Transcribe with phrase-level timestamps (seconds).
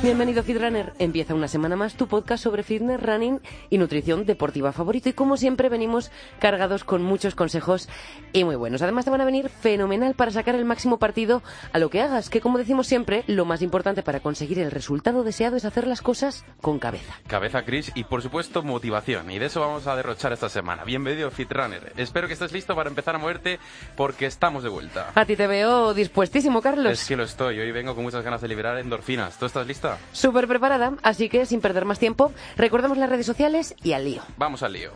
[0.00, 0.92] Bienvenido Fitrunner.
[1.00, 5.08] Empieza una semana más tu podcast sobre fitness, running y nutrición deportiva favorito.
[5.08, 7.88] Y como siempre venimos cargados con muchos consejos
[8.32, 8.80] y muy buenos.
[8.80, 11.42] Además te van a venir fenomenal para sacar el máximo partido
[11.72, 12.30] a lo que hagas.
[12.30, 16.00] Que como decimos siempre, lo más importante para conseguir el resultado deseado es hacer las
[16.00, 17.14] cosas con cabeza.
[17.26, 19.32] Cabeza, Chris, y por supuesto motivación.
[19.32, 20.84] Y de eso vamos a derrochar esta semana.
[20.84, 21.92] Bienvenido Fitrunner.
[21.96, 23.58] Espero que estés listo para empezar a moverte
[23.96, 25.10] porque estamos de vuelta.
[25.16, 26.92] A ti te veo dispuestísimo, Carlos.
[26.92, 27.58] Es que lo estoy.
[27.58, 29.36] Hoy vengo con muchas ganas de liberar endorfinas.
[29.36, 29.97] ¿Tú estás lista?
[30.12, 34.22] Súper preparada, así que sin perder más tiempo, recordemos las redes sociales y al lío.
[34.36, 34.90] Vamos al lío.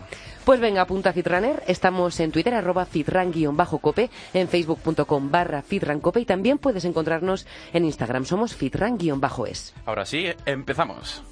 [0.45, 1.63] Pues venga, apunta Fitrunner.
[1.67, 8.25] Estamos en Twitter, arroba fitran-cope, en facebook.com barra fitrancope y también puedes encontrarnos en Instagram.
[8.25, 9.75] Somos fitran-es.
[9.87, 11.23] Ahora sí, empezamos.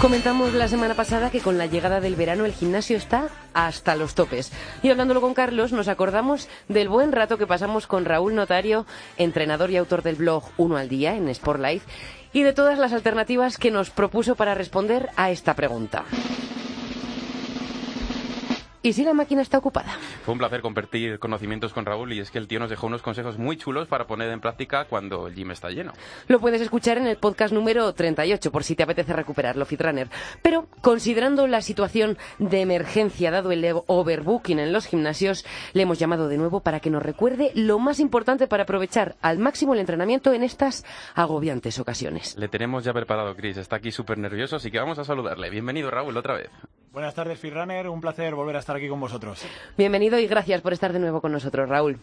[0.00, 4.14] Comentamos la semana pasada que con la llegada del verano el gimnasio está hasta los
[4.14, 4.52] topes.
[4.80, 9.72] Y hablándolo con Carlos, nos acordamos del buen rato que pasamos con Raúl Notario, entrenador
[9.72, 11.84] y autor del blog Uno al Día en Sportlife,
[12.32, 16.04] y de todas las alternativas que nos propuso para responder a esta pregunta.
[18.80, 19.90] ¿Y si la máquina está ocupada?
[20.24, 23.02] Fue un placer compartir conocimientos con Raúl y es que el tío nos dejó unos
[23.02, 25.92] consejos muy chulos para poner en práctica cuando el gym está lleno.
[26.28, 30.08] Lo puedes escuchar en el podcast número 38 por si te apetece recuperarlo, Fitrunner.
[30.42, 36.28] Pero considerando la situación de emergencia dado el overbooking en los gimnasios, le hemos llamado
[36.28, 40.32] de nuevo para que nos recuerde lo más importante para aprovechar al máximo el entrenamiento
[40.32, 40.84] en estas
[41.16, 42.36] agobiantes ocasiones.
[42.38, 43.56] Le tenemos ya preparado, Chris.
[43.56, 45.50] Está aquí súper nervioso, así que vamos a saludarle.
[45.50, 46.50] Bienvenido, Raúl, otra vez.
[46.98, 47.88] Buenas tardes, Fitrunner.
[47.88, 49.44] Un placer volver a estar aquí con vosotros.
[49.76, 52.00] Bienvenido y gracias por estar de nuevo con nosotros, Raúl.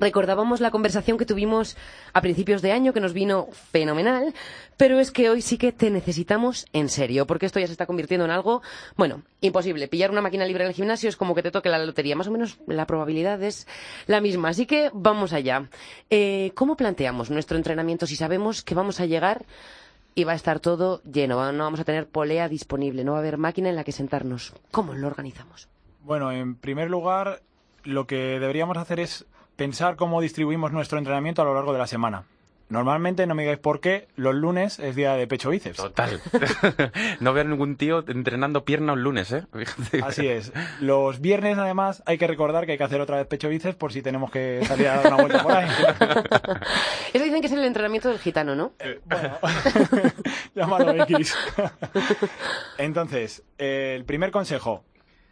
[0.00, 1.76] Recordábamos la conversación que tuvimos
[2.14, 4.32] a principios de año, que nos vino fenomenal,
[4.78, 7.84] pero es que hoy sí que te necesitamos en serio, porque esto ya se está
[7.84, 8.62] convirtiendo en algo,
[8.96, 9.88] bueno, imposible.
[9.88, 12.28] Pillar una máquina libre en el gimnasio es como que te toque la lotería, más
[12.28, 13.68] o menos la probabilidad es
[14.06, 14.48] la misma.
[14.48, 15.68] Así que vamos allá.
[16.08, 19.44] Eh, ¿Cómo planteamos nuestro entrenamiento si sabemos que vamos a llegar
[20.14, 23.20] y va a estar todo lleno, no vamos a tener polea disponible, no va a
[23.20, 24.54] haber máquina en la que sentarnos?
[24.70, 25.68] ¿Cómo lo organizamos?
[26.02, 27.42] Bueno, en primer lugar,
[27.82, 29.26] lo que deberíamos hacer es
[29.56, 32.24] pensar cómo distribuimos nuestro entrenamiento a lo largo de la semana.
[32.74, 35.76] Normalmente, no me digáis por qué, los lunes es día de pecho bíceps.
[35.76, 36.20] Total.
[37.20, 39.44] no veo ningún tío entrenando pierna un lunes, ¿eh?
[40.02, 40.52] Así es.
[40.80, 43.92] Los viernes, además, hay que recordar que hay que hacer otra vez pecho bíceps por
[43.92, 45.68] si tenemos que salir a dar una vuelta por ahí.
[47.12, 48.72] Eso dicen que es el entrenamiento del gitano, ¿no?
[48.80, 49.38] Eh, bueno,
[50.56, 51.32] llámalo X.
[52.76, 54.84] Entonces, eh, el primer consejo,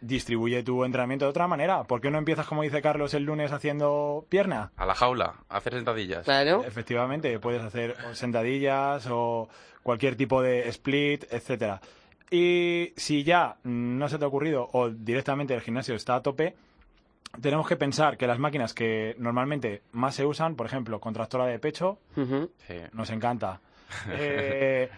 [0.03, 1.83] distribuye tu entrenamiento de otra manera.
[1.83, 4.71] ¿Por qué no empiezas, como dice Carlos, el lunes haciendo pierna?
[4.75, 6.25] A la jaula, a hacer sentadillas.
[6.25, 6.63] Claro.
[6.65, 9.49] Efectivamente, puedes hacer sentadillas o
[9.81, 11.81] cualquier tipo de split, etcétera.
[12.29, 16.55] Y si ya no se te ha ocurrido o directamente el gimnasio está a tope,
[17.41, 21.59] tenemos que pensar que las máquinas que normalmente más se usan, por ejemplo, contractora de
[21.59, 21.99] pecho.
[22.15, 22.75] Sí.
[22.91, 23.59] nos encanta.
[24.09, 24.89] Eh,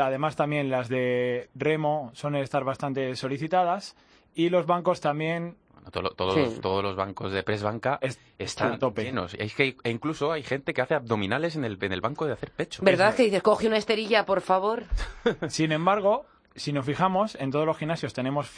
[0.00, 3.96] además también las de remo suelen estar bastante solicitadas
[4.34, 5.56] y los bancos también
[5.90, 6.40] todos, Sí.
[6.40, 9.02] los, todos los bancos de press banca Es- están tope.
[9.02, 9.34] llenos.
[9.34, 12.24] Es que hay- e incluso hay gente que hace abdominales en el, en el banco
[12.24, 12.82] de hacer pecho.
[12.84, 14.84] ¿Verdad que dices, coge una esterilla, por favor?
[15.48, 18.48] Sin embargo, si nos fijamos, en todos los gimnasios tenemos.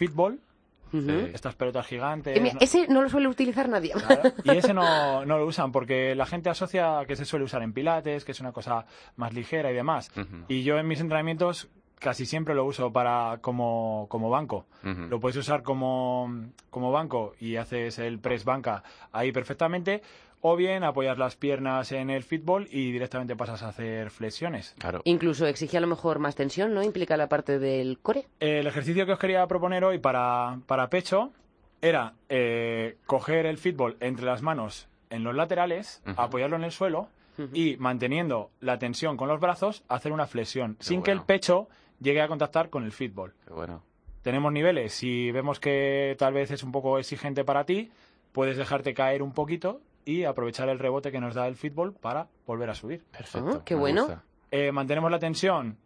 [0.93, 1.31] Sí.
[1.35, 2.39] estas pelotas gigantes.
[2.61, 3.91] Ese no lo suele utilizar nadie.
[3.93, 7.63] Claro, Y ese no, no lo usan porque la gente asocia que se suele usar
[7.63, 8.87] en pilates, que es una cosa
[9.17, 10.13] más ligera y demás.
[10.47, 11.69] Y yo en mis entrenamientos
[12.05, 14.67] casi siempre lo uso para como, como banco.
[14.83, 20.03] Lo puedes usar como, como banco y haces el press banca ahí perfectamente.
[20.43, 24.75] O bien apoyas las piernas en el fitball y directamente pasas a hacer flexiones.
[24.79, 25.01] Claro.
[25.05, 26.83] Incluso exige a lo mejor más tensión, ¿no?
[26.83, 28.27] Implica la parte del core.
[28.39, 31.33] El ejercicio que os quería proponer hoy para, para pecho
[31.81, 37.09] era eh, coger el fitball entre las manos en los laterales, apoyarlo en el suelo
[37.55, 41.69] y manteniendo la tensión con los brazos, hacer una flexión sin que el pecho
[42.01, 42.93] llegue a contactar con el.
[42.93, 43.83] Qué bueno.
[44.23, 44.95] Tenemos niveles.
[44.95, 47.91] Si vemos que tal vez es un poco exigente para ti,
[48.33, 52.29] puedes dejarte caer un poquito y aprovechar el rebote que nos da el fitball para
[52.47, 53.05] volver a subir.
[53.11, 53.59] Perfecto.
[53.61, 54.23] Ah, qué bueno.
[54.51, 55.77] Eh, mantenemos la tensión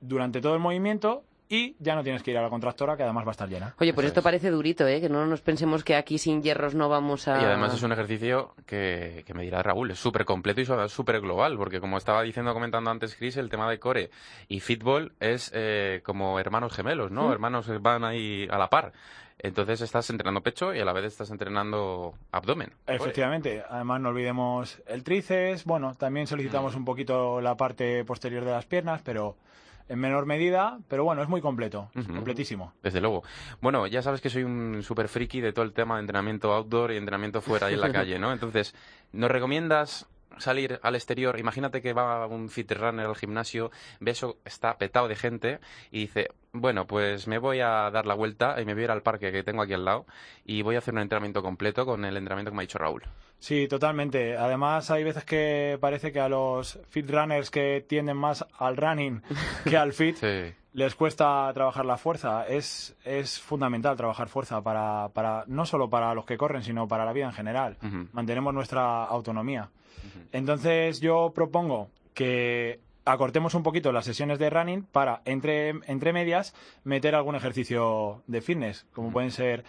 [0.00, 3.26] durante todo el movimiento y ya no tienes que ir a la contractora, que además
[3.26, 3.74] va a estar llena.
[3.78, 4.24] Oye, pues Eso esto es.
[4.24, 5.02] parece durito, ¿eh?
[5.02, 7.42] Que no nos pensemos que aquí sin hierros no vamos a...
[7.42, 11.20] Y además es un ejercicio que, que me dirá Raúl, es súper completo y súper
[11.20, 14.08] global, porque como estaba diciendo, comentando antes Chris, el tema de core
[14.48, 17.30] y fútbol es eh, como hermanos gemelos, ¿no?
[17.30, 18.92] Hermanos que van ahí a la par.
[19.38, 22.72] Entonces estás entrenando pecho y a la vez estás entrenando abdomen.
[22.86, 26.28] Efectivamente, además no olvidemos el tríceps, bueno, también Mm.
[26.28, 29.36] solicitamos un poquito la parte posterior de las piernas, pero
[29.92, 32.72] en menor medida, pero bueno, es muy completo, completísimo.
[32.82, 33.22] Desde luego.
[33.60, 36.92] Bueno, ya sabes que soy un súper friki de todo el tema de entrenamiento outdoor
[36.92, 38.32] y entrenamiento fuera y en la calle, ¿no?
[38.32, 38.74] Entonces,
[39.12, 40.06] ¿nos recomiendas
[40.38, 41.38] salir al exterior?
[41.38, 43.70] Imagínate que va un fit runner al gimnasio,
[44.00, 48.14] ve eso, está petado de gente y dice, bueno, pues me voy a dar la
[48.14, 50.06] vuelta y me voy a ir al parque que tengo aquí al lado
[50.44, 53.02] y voy a hacer un entrenamiento completo con el entrenamiento que me ha dicho Raúl.
[53.38, 54.36] Sí, totalmente.
[54.36, 59.22] Además, hay veces que parece que a los fit runners que tienden más al running
[59.64, 60.54] que al fit Sí.
[60.72, 62.46] Les cuesta trabajar la fuerza.
[62.46, 67.04] Es, es fundamental trabajar fuerza para, para no solo para los que corren, sino para
[67.04, 67.76] la vida en general.
[68.12, 69.70] Mantenemos nuestra autonomía.
[70.32, 76.54] Entonces, yo propongo que acortemos un poquito las sesiones de running para, entre, entre medias,
[76.84, 79.64] meter algún ejercicio de fitness, como pueden ser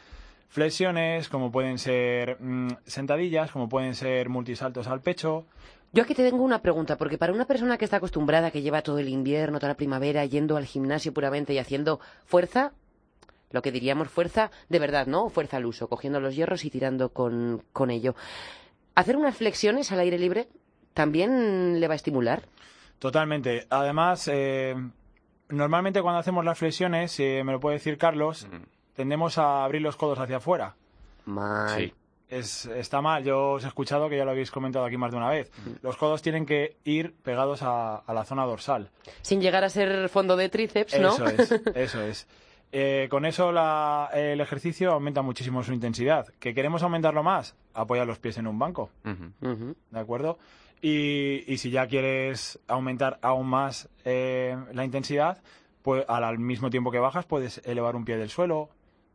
[0.50, 5.46] flexiones, como pueden ser mm, sentadillas, como pueden ser multisaltos al pecho.
[5.94, 8.82] Yo aquí te tengo una pregunta, porque para una persona que está acostumbrada, que lleva
[8.82, 12.74] todo el invierno, toda la primavera, yendo al gimnasio puramente y haciendo fuerza,
[13.52, 15.30] lo que diríamos fuerza de verdad, ¿no?
[15.30, 18.16] Fuerza al uso, cogiendo los hierros y tirando con, con ello.
[18.96, 20.48] Hacer unas flexiones al aire libre
[20.96, 22.42] también le va a estimular.
[22.98, 23.68] Totalmente.
[23.70, 24.76] Además, eh,
[25.50, 28.48] normalmente cuando hacemos las flexiones, si me lo puede decir Carlos,
[28.96, 30.76] tendemos a abrir los codos hacia afuera.
[31.26, 31.70] Mal.
[31.70, 31.94] Sí.
[32.30, 35.18] Es, está mal, yo os he escuchado que ya lo habéis comentado aquí más de
[35.18, 35.52] una vez.
[35.84, 38.90] Los codos tienen que ir pegados a, a la zona dorsal.
[39.22, 41.10] Sin llegar a ser fondo de tríceps, ¿no?
[41.14, 42.28] Eso es, eso es.
[42.72, 46.26] Eh, con eso la- el ejercicio aumenta muchísimo su intensidad.
[46.40, 47.56] ¿Que queremos aumentarlo más?
[47.76, 48.90] Apoya los pies en un banco.
[49.92, 50.40] ¿de acuerdo?
[50.82, 55.42] Y, y si ya quieres aumentar aún más eh, la intensidad,
[55.84, 58.70] pues al, al mismo tiempo que bajas puedes elevar un pie del suelo,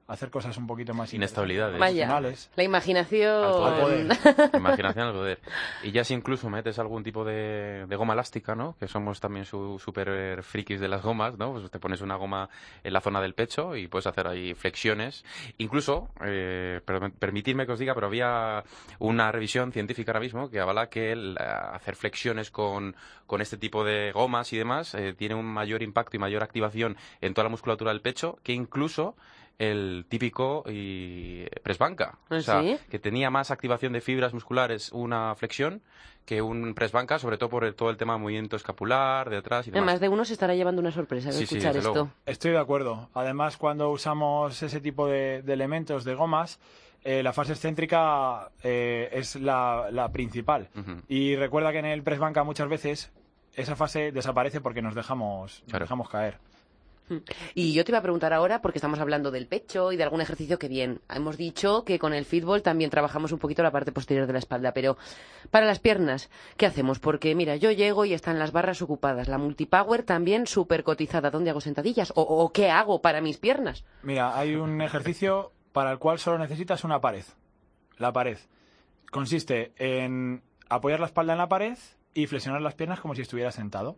[0.08, 1.78] hacer cosas un poquito más Inestabilidades.
[1.78, 2.20] Vaya,
[2.56, 3.44] la imaginación...
[3.44, 4.06] Al poder.
[4.54, 5.38] Imaginación al poder.
[5.82, 8.74] Y ya si incluso metes algún tipo de, de goma elástica, ¿no?
[8.80, 11.52] Que somos también su, super frikis de las gomas, ¿no?
[11.52, 12.48] Pues te pones una goma
[12.82, 15.24] en la zona del pecho y puedes hacer ahí flexiones.
[15.58, 18.64] Incluso, eh, per- permitidme que os diga, pero había
[18.98, 22.96] una revisión científica ahora mismo que avala que el, eh, hacer flexiones con,
[23.26, 26.96] con este tipo de gomas y demás eh, tiene un mayor impacto y mayor activación
[27.20, 29.14] en toda la musculatura del pecho que incluso
[29.58, 32.18] el típico y press banca.
[32.30, 32.76] ¿Ah, O sea, sí?
[32.90, 35.82] que tenía más activación de fibras musculares una flexión
[36.24, 39.38] que un press banca, sobre todo por el- todo el tema de movimiento escapular, de
[39.38, 39.86] atrás y demás.
[39.94, 41.92] Más de uno se estará llevando una sorpresa al Sí, escuchar esto.
[41.92, 42.10] luego.
[42.26, 43.08] Estoy de acuerdo.
[43.14, 46.60] Además, cuando usamos ese tipo de, de elementos, de gomas,
[47.02, 50.68] eh, la fase excéntrica eh, es la, la principal.
[51.08, 53.10] Y recuerda que en el press banca muchas veces
[53.54, 56.38] esa fase desaparece porque nos dejamos, nos dejamos caer.
[57.54, 60.20] Y yo te iba a preguntar ahora, porque estamos hablando del pecho y de algún
[60.20, 61.00] ejercicio que bien.
[61.08, 64.38] Hemos dicho que con el fútbol también trabajamos un poquito la parte posterior de la
[64.38, 64.96] espalda, pero
[65.50, 66.98] para las piernas, ¿qué hacemos?
[66.98, 71.30] Porque mira, yo llego y están las barras ocupadas, la multipower también súper cotizada.
[71.30, 72.12] ¿Dónde hago sentadillas?
[72.14, 73.84] ¿O, o qué hago para mis piernas?
[74.02, 77.24] Mira, hay un ejercicio para el cual solo necesitas una pared.
[77.98, 78.38] La pared.
[79.10, 81.78] Consiste en apoyar la espalda en la pared
[82.14, 83.96] y flexionar las piernas como si estuvieras sentado.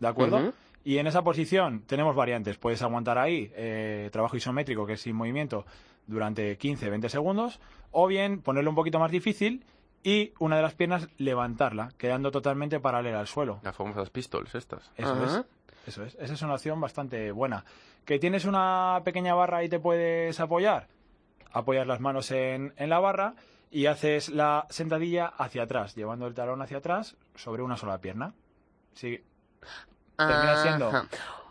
[0.00, 0.52] ¿De acuerdo?
[0.86, 2.58] Y en esa posición tenemos variantes.
[2.58, 5.66] Puedes aguantar ahí eh, trabajo isométrico, que es sin movimiento,
[6.06, 7.58] durante 15-20 segundos.
[7.90, 9.64] O bien ponerlo un poquito más difícil
[10.04, 13.58] y una de las piernas levantarla, quedando totalmente paralela al suelo.
[13.64, 14.92] Las famosas pistols estas.
[14.96, 15.44] Eso es.
[15.88, 16.14] Eso es.
[16.20, 17.64] Esa es una opción bastante buena.
[18.04, 20.86] ¿Que tienes una pequeña barra y te puedes apoyar?
[21.50, 23.34] Apoyas las manos en, en la barra
[23.72, 28.34] y haces la sentadilla hacia atrás, llevando el talón hacia atrás sobre una sola pierna.
[28.94, 29.20] Sí,
[30.16, 31.06] termina siendo Ajá.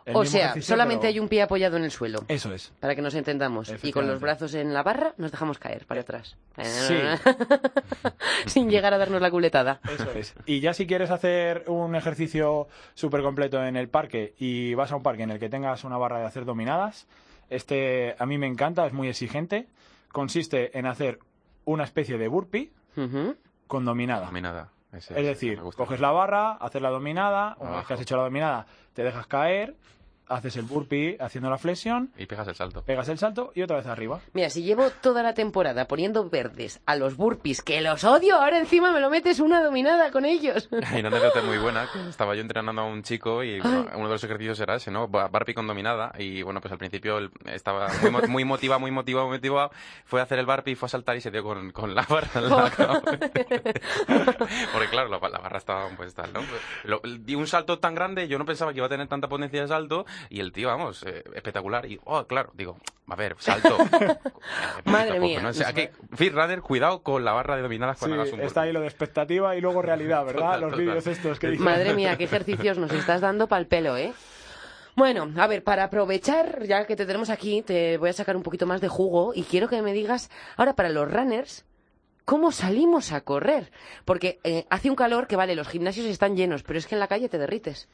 [0.06, 2.20] el O sea, ejercicio, solamente pero- hay un pie apoyado en el suelo.
[2.28, 2.72] Eso es.
[2.80, 3.74] Para que nos entendamos.
[3.84, 6.36] Y con los brazos en la barra nos dejamos caer para atrás.
[6.62, 6.96] Sí.
[8.46, 9.80] Sin llegar a darnos la culetada.
[9.92, 10.34] Eso es.
[10.46, 14.96] Y ya si quieres hacer un ejercicio súper completo en el parque y vas a
[14.96, 17.08] un parque en el que tengas una barra de hacer dominadas,
[17.50, 19.68] este a mí me encanta, es muy exigente.
[20.12, 21.20] Consiste en hacer
[21.66, 22.72] una especie de burpee
[23.68, 24.28] con dominada.
[24.28, 24.70] Dominada.
[24.96, 28.24] Ese- Es decir, coges la barra, haces la dominada, una vez que has hecho la
[28.24, 29.76] dominada, te dejas caer
[30.28, 32.82] haces el burpee haciendo la flexión, Y pegas el salto.
[32.84, 34.20] pegas el salto y otra vez arriba.
[34.34, 38.58] Mira, si llevo toda la temporada poniendo verdes a los burpees, que los odio, ahora
[38.60, 40.70] encima me lo metes una dominada con ellos.
[40.92, 44.14] Hay una anécdota muy buena, estaba yo entrenando a un chico y bueno, uno de
[44.14, 45.08] los ejercicios era ese, ¿no?
[45.08, 49.28] Burpee con dominada y bueno, pues al principio estaba muy, mo- muy motivado, muy motivado,
[49.28, 49.72] muy motivado,
[50.06, 52.30] fue a hacer el burpee, fue a saltar y se dio con, con la barra
[52.36, 53.02] en la cabeza.
[54.74, 56.42] Porque claro, la, la barra estaba pues tal, ¿no?
[56.84, 59.62] Lo- di un salto tan grande, yo no pensaba que iba a tener tanta potencia
[59.62, 61.86] de salto y el tío, vamos, eh, espectacular.
[61.86, 63.78] Y, oh, claro, digo, a ver, salto.
[64.86, 65.42] Madre Tampoco, mía.
[65.42, 65.50] ¿no?
[65.50, 68.42] O sea, que, Fit Runner, cuidado con la barra de dominadas Sí, cuando hagas un
[68.42, 70.42] está ahí lo de expectativa y luego realidad, ¿verdad?
[70.42, 70.86] Total, Los total.
[70.86, 71.66] vídeos estos que dicen.
[71.66, 74.14] Madre mía, qué ejercicios nos estás dando pa'l pelo, ¿eh?
[74.96, 78.44] Bueno, a ver, para aprovechar, ya que te tenemos aquí, te voy a sacar un
[78.44, 81.66] poquito más de jugo y quiero que me digas, ahora para los runners,
[82.24, 83.72] ¿cómo salimos a correr?
[84.06, 87.00] Porque eh, hace un calor que, vale, los gimnasios están llenos, pero es que en
[87.00, 87.90] la calle te derrites.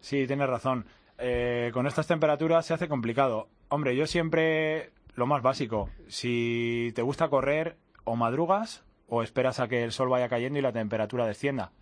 [0.00, 0.86] Sí, tienes razón.
[1.18, 3.48] Eh, con estas temperaturas se hace complicado.
[3.68, 5.88] Hombre, yo siempre lo más básico.
[6.08, 10.62] Si te gusta correr, o madrugas o esperas a que el sol vaya cayendo y
[10.62, 11.72] la temperatura descienda.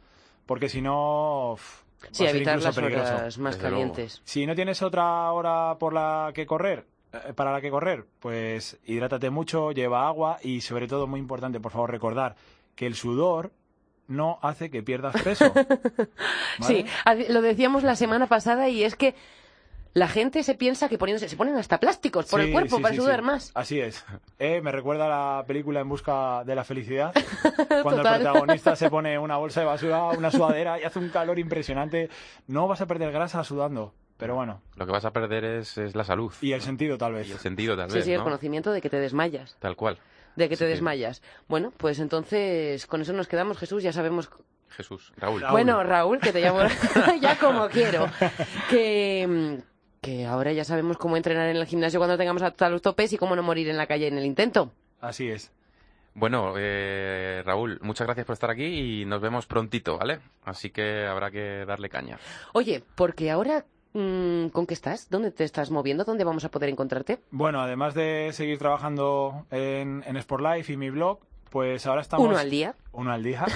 [0.46, 3.14] Porque si no, uf, va Sí, a ser evitar incluso las peligroso.
[3.16, 3.92] horas más Desde luego.
[3.92, 4.22] calientes.
[4.24, 8.78] Si no tienes otra hora por la que correr, eh, para la que correr, pues
[8.86, 12.36] hidrátate mucho, lleva agua y sobre todo muy importante, por favor, recordar
[12.74, 13.52] que el sudor
[14.08, 15.52] no hace que pierdas peso.
[16.58, 16.86] ¿vale?
[16.86, 16.86] Sí,
[17.28, 19.14] lo decíamos la semana pasada y es que
[19.92, 22.82] la gente se piensa que poniéndose, se ponen hasta plásticos por el Sí, cuerpo sí,
[22.82, 23.26] para sí, sudar sí.
[23.26, 23.52] más.
[23.54, 24.04] Así es.
[24.40, 27.12] Eh, me recuerda a la película En busca de la felicidad,
[27.82, 28.16] cuando Total.
[28.16, 32.10] el protagonista se pone una bolsa de basura, una sudadera y hace un calor impresionante.
[32.48, 34.60] No vas a perder grasa sudando, pero bueno.
[34.74, 36.32] Lo que vas a perder es, es la salud.
[36.40, 37.28] Y el sentido, tal vez.
[37.28, 38.24] Y el sentido, tal Sí, vez, sí, el ¿no?
[38.24, 39.56] conocimiento de que te desmayas.
[39.60, 39.98] Tal cual.
[40.36, 41.22] De que te Sí, desmayas.
[41.48, 43.82] Bueno, pues entonces con eso nos quedamos, Jesús.
[43.82, 44.30] Ya sabemos.
[44.70, 45.12] Jesús.
[45.16, 45.40] Raúl.
[45.40, 45.52] Raúl.
[45.52, 46.60] Bueno, Raúl, que te llamo
[47.20, 48.08] ya como quiero.
[48.68, 49.54] Que, mm,
[50.00, 53.18] que ahora ya sabemos cómo entrenar en el gimnasio cuando tengamos hasta los topes y
[53.18, 54.72] cómo no morir en la calle en el intento.
[55.00, 55.52] Así es.
[56.14, 58.64] Bueno, eh, Raúl, muchas gracias por estar aquí
[59.00, 60.20] y nos vemos prontito, ¿vale?
[60.44, 62.18] Así que habrá que darle caña.
[62.52, 63.64] Oye, porque ahora.
[63.94, 65.08] Mm, ¿Con qué estás?
[65.08, 66.04] ¿Dónde te estás moviendo?
[66.04, 67.20] ¿Dónde vamos a poder encontrarte?
[67.30, 71.20] Bueno, además de seguir trabajando en, en Sport Life y mi blog,
[71.50, 72.26] pues ahora estamos...
[72.26, 72.74] Uno al día.
[72.92, 73.46] Uno al día.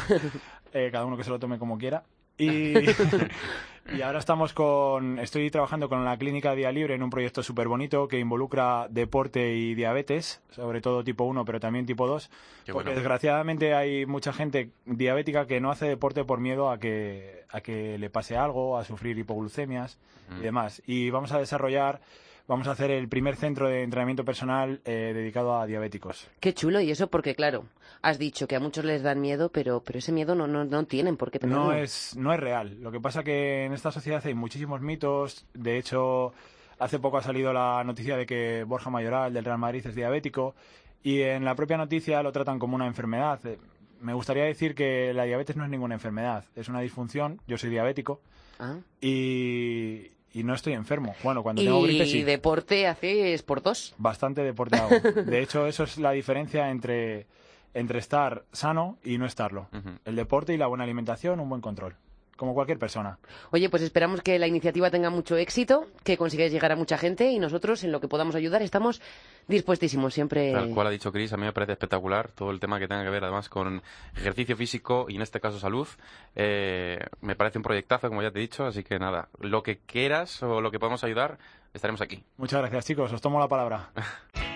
[0.75, 2.03] Eh, cada uno que se lo tome como quiera.
[2.37, 2.75] Y,
[3.97, 5.19] y ahora estamos con...
[5.19, 9.55] Estoy trabajando con la Clínica Día Libre en un proyecto súper bonito que involucra deporte
[9.55, 12.29] y diabetes, sobre todo tipo 1, pero también tipo 2.
[12.65, 13.01] Qué porque bueno.
[13.01, 17.99] desgraciadamente hay mucha gente diabética que no hace deporte por miedo a que, a que
[17.99, 20.41] le pase algo, a sufrir hipoglucemias Mm.
[20.41, 20.83] y demás.
[20.87, 22.01] Y vamos a desarrollar,
[22.49, 26.29] vamos a hacer el primer centro de entrenamiento personal eh, dedicado a diabéticos.
[26.41, 27.67] Qué chulo, y eso porque, claro,
[28.03, 30.85] has dicho que a muchos les dan miedo, pero, pero ese miedo no, no, no
[30.87, 31.67] tienen por qué tenerlo.
[31.67, 32.79] No es, no es real.
[32.81, 35.47] Lo que pasa que en esta sociedad hay muchísimos mitos.
[35.55, 36.33] De hecho,
[36.79, 40.55] hace poco ha salido la noticia de que Borja Mayoral del Real Madrid es diabético
[41.03, 43.39] y en la propia noticia lo tratan como una enfermedad.
[43.47, 43.59] Eh,
[44.01, 47.41] Me gustaría decir que la diabetes no es ninguna enfermedad, es una disfunción.
[47.47, 48.21] Yo soy diabético
[48.61, 48.77] Ah.
[49.01, 51.15] y, y no estoy enfermo.
[51.23, 52.23] Bueno, cuando tengo gripe Y sí.
[52.23, 53.95] deporte haces por dos.
[53.99, 54.91] Bastante deporte hago.
[55.25, 57.27] De hecho, eso es la diferencia entre,
[57.75, 59.69] entre estar sano y no estarlo.
[60.05, 61.95] El deporte y la buena alimentación, un buen control.
[62.39, 63.19] Como cualquier persona.
[63.51, 67.29] Oye, pues esperamos que la iniciativa tenga mucho éxito, que consigáis llegar a mucha gente
[67.33, 69.03] y nosotros, en lo que podamos ayudar, estamos
[69.49, 70.53] dispuestísimos siempre.
[70.53, 73.03] Tal cual ha dicho Chris, a mí me parece espectacular todo el tema que tenga
[73.03, 73.83] que ver además con
[74.15, 75.89] ejercicio físico y en este caso salud.
[76.37, 79.79] Eh, me parece un proyectazo, como ya te he dicho, así que nada, lo que
[79.79, 81.39] quieras o lo que podamos ayudar,
[81.75, 82.23] estaremos aquí.
[82.37, 83.13] Muchas gracias, chicos.
[83.13, 83.91] Os tomo la palabra.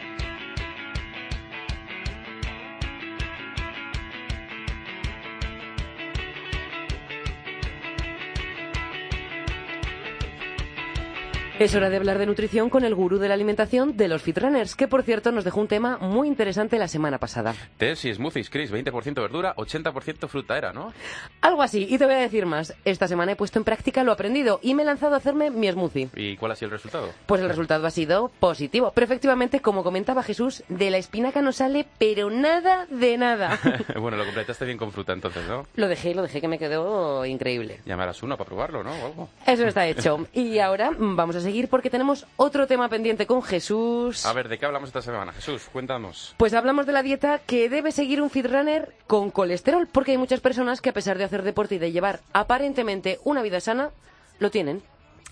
[11.62, 14.74] Es hora de hablar de nutrición con el gurú de la alimentación de los Fitrunners,
[14.74, 17.54] que por cierto nos dejó un tema muy interesante la semana pasada.
[17.76, 20.92] Tés y smoothies, Chris, 20% verdura, 80% fruta era, ¿no?
[21.40, 22.74] Algo así, y te voy a decir más.
[22.84, 25.70] Esta semana he puesto en práctica lo aprendido y me he lanzado a hacerme mi
[25.70, 26.08] smoothie.
[26.16, 27.10] ¿Y cuál ha sido el resultado?
[27.26, 28.90] Pues el resultado ha sido positivo.
[28.92, 33.56] Pero efectivamente, como comentaba Jesús, de la espinaca no sale, pero nada de nada.
[34.00, 35.64] bueno, lo completaste bien con fruta entonces, ¿no?
[35.76, 37.82] lo dejé, lo dejé que me quedó increíble.
[37.86, 38.90] Llamarás uno para probarlo, ¿no?
[38.90, 39.28] O algo.
[39.46, 40.26] Eso está hecho.
[40.34, 44.24] Y ahora vamos a seguir porque tenemos otro tema pendiente con Jesús.
[44.26, 45.32] A ver, ¿de qué hablamos esta semana?
[45.32, 46.34] Jesús, cuéntanos.
[46.36, 50.40] Pues hablamos de la dieta que debe seguir un fitrunner con colesterol, porque hay muchas
[50.40, 53.90] personas que a pesar de hacer deporte y de llevar aparentemente una vida sana,
[54.38, 54.82] lo tienen.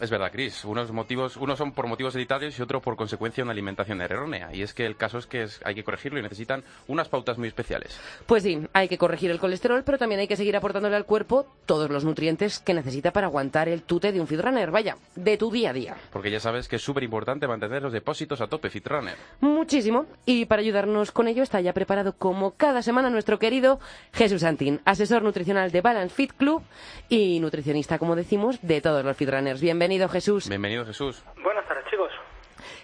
[0.01, 0.65] Es verdad, Cris.
[0.65, 4.49] Unos motivos, unos son por motivos hereditarios y otros por consecuencia de una alimentación errónea.
[4.55, 7.37] Y es que el caso es que es- hay que corregirlo y necesitan unas pautas
[7.37, 8.01] muy especiales.
[8.25, 11.47] Pues sí, hay que corregir el colesterol, pero también hay que seguir aportándole al cuerpo
[11.67, 15.51] todos los nutrientes que necesita para aguantar el tute de un feedrunner, vaya, de tu
[15.51, 15.97] día a día.
[16.13, 19.17] Porque ya sabes que es súper importante mantener los depósitos a tope, Fitrunner.
[19.41, 20.07] Muchísimo.
[20.25, 23.81] Y para ayudarnos con ello está ya preparado como cada semana nuestro querido
[24.15, 26.63] Jesús Santín, asesor nutricional de Balance Fit Club
[27.11, 29.61] y nutricionista, como decimos, de todos los feedrunners.
[29.61, 30.49] Bienvenido, Jesús.
[30.49, 31.23] Bienvenido, Jesús.
[31.43, 32.13] Buenas tardes, chicos.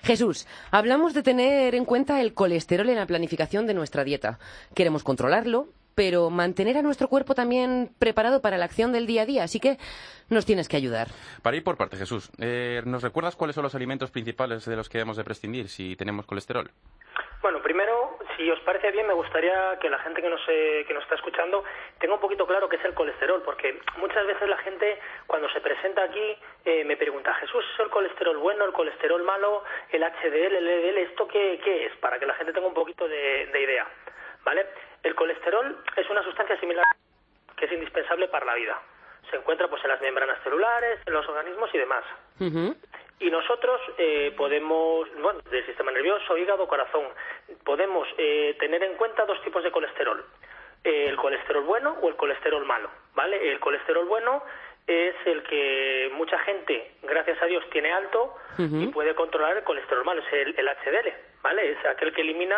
[0.03, 4.39] Jesús, hablamos de tener en cuenta el colesterol en la planificación de nuestra dieta.
[4.75, 9.27] Queremos controlarlo, pero mantener a nuestro cuerpo también preparado para la acción del día a
[9.27, 9.45] día.
[9.45, 9.79] Así que
[10.29, 11.09] nos tienes que ayudar.
[11.43, 14.89] Para ir por parte, Jesús, eh, ¿nos recuerdas cuáles son los alimentos principales de los
[14.89, 16.71] que debemos de prescindir si tenemos colesterol?
[17.41, 17.86] Bueno, primero,
[18.37, 21.15] si os parece bien, me gustaría que la gente que nos, eh, que nos está
[21.15, 21.65] escuchando
[21.99, 25.61] tenga un poquito claro qué es el colesterol, porque muchas veces la gente, cuando se
[25.61, 30.57] presenta aquí, eh, me pregunta, Jesús, ¿es el colesterol bueno, el colesterol malo, el HDL,
[30.57, 30.99] el LDL?
[30.99, 31.97] ¿Esto qué, es?
[31.97, 33.87] Para que la gente tenga un poquito de, de idea,
[34.45, 34.67] ¿vale?
[35.03, 36.85] El colesterol es una sustancia similar
[37.57, 38.81] que es indispensable para la vida.
[39.31, 42.05] Se encuentra pues en las membranas celulares, en los organismos y demás.
[42.41, 42.77] Ujú.
[43.19, 47.05] Y nosotros eh, podemos, bueno, del sistema nervioso, hígado, corazón,
[47.65, 50.25] podemos eh, tener en cuenta dos tipos de colesterol.
[50.85, 53.51] Eh, el colesterol bueno o el colesterol malo, ¿vale?
[53.51, 54.43] El colesterol bueno
[54.87, 60.05] es el que mucha gente, gracias a Dios, tiene alto y puede controlar el colesterol
[60.05, 61.73] malo, es el, el HDL, ¿vale?
[61.73, 62.57] Es aquel que elimina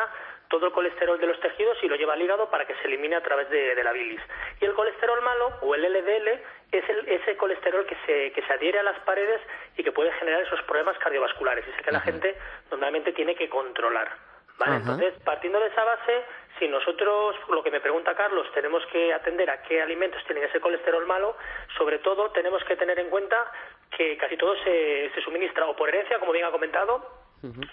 [0.49, 3.17] todo el colesterol de los tejidos y lo lleva al hígado para que se elimine
[3.17, 4.21] a través de, de la bilis.
[4.61, 6.29] Y el colesterol malo, o el LDL,
[6.73, 9.41] es el- ese colesterol que se, que se adhiere a las paredes
[9.77, 11.67] y que puede generar esos problemas cardiovasculares.
[11.67, 12.37] Y es el que la gente
[12.71, 14.11] normalmente tiene que controlar.
[14.59, 14.73] ¿vale?
[14.77, 14.81] Ajá.
[14.81, 16.25] Entonces, partiendo de esa base,
[16.59, 20.61] si nosotros, lo que me pregunta Carlos, tenemos que atender a qué alimentos tienen ese
[20.61, 21.37] colesterol malo,
[21.77, 23.53] sobre todo tenemos que tener en cuenta
[23.97, 27.07] que casi todo se, se suministra o por herencia, como bien ha comentado,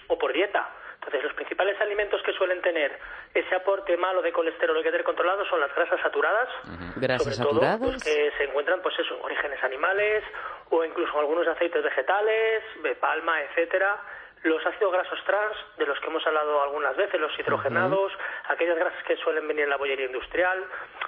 [0.06, 0.70] o por dieta.
[0.96, 2.98] Entonces, los principales alimentos que suelen tener
[3.32, 6.48] ese aporte malo de colesterol que hay que tener controlado son las grasas saturadas,
[6.96, 7.78] Grasas sobre todo saturadas.
[7.80, 10.24] pues, que se encuentran pues eso en orígenes animales
[10.70, 13.96] o incluso algunos aceites vegetales, de palma, etcétera.
[14.42, 18.12] Los ácidos grasos trans, de los que hemos hablado algunas veces, los hidrogenados,
[18.48, 20.64] aquellas grasas que suelen venir en la bollería industrial,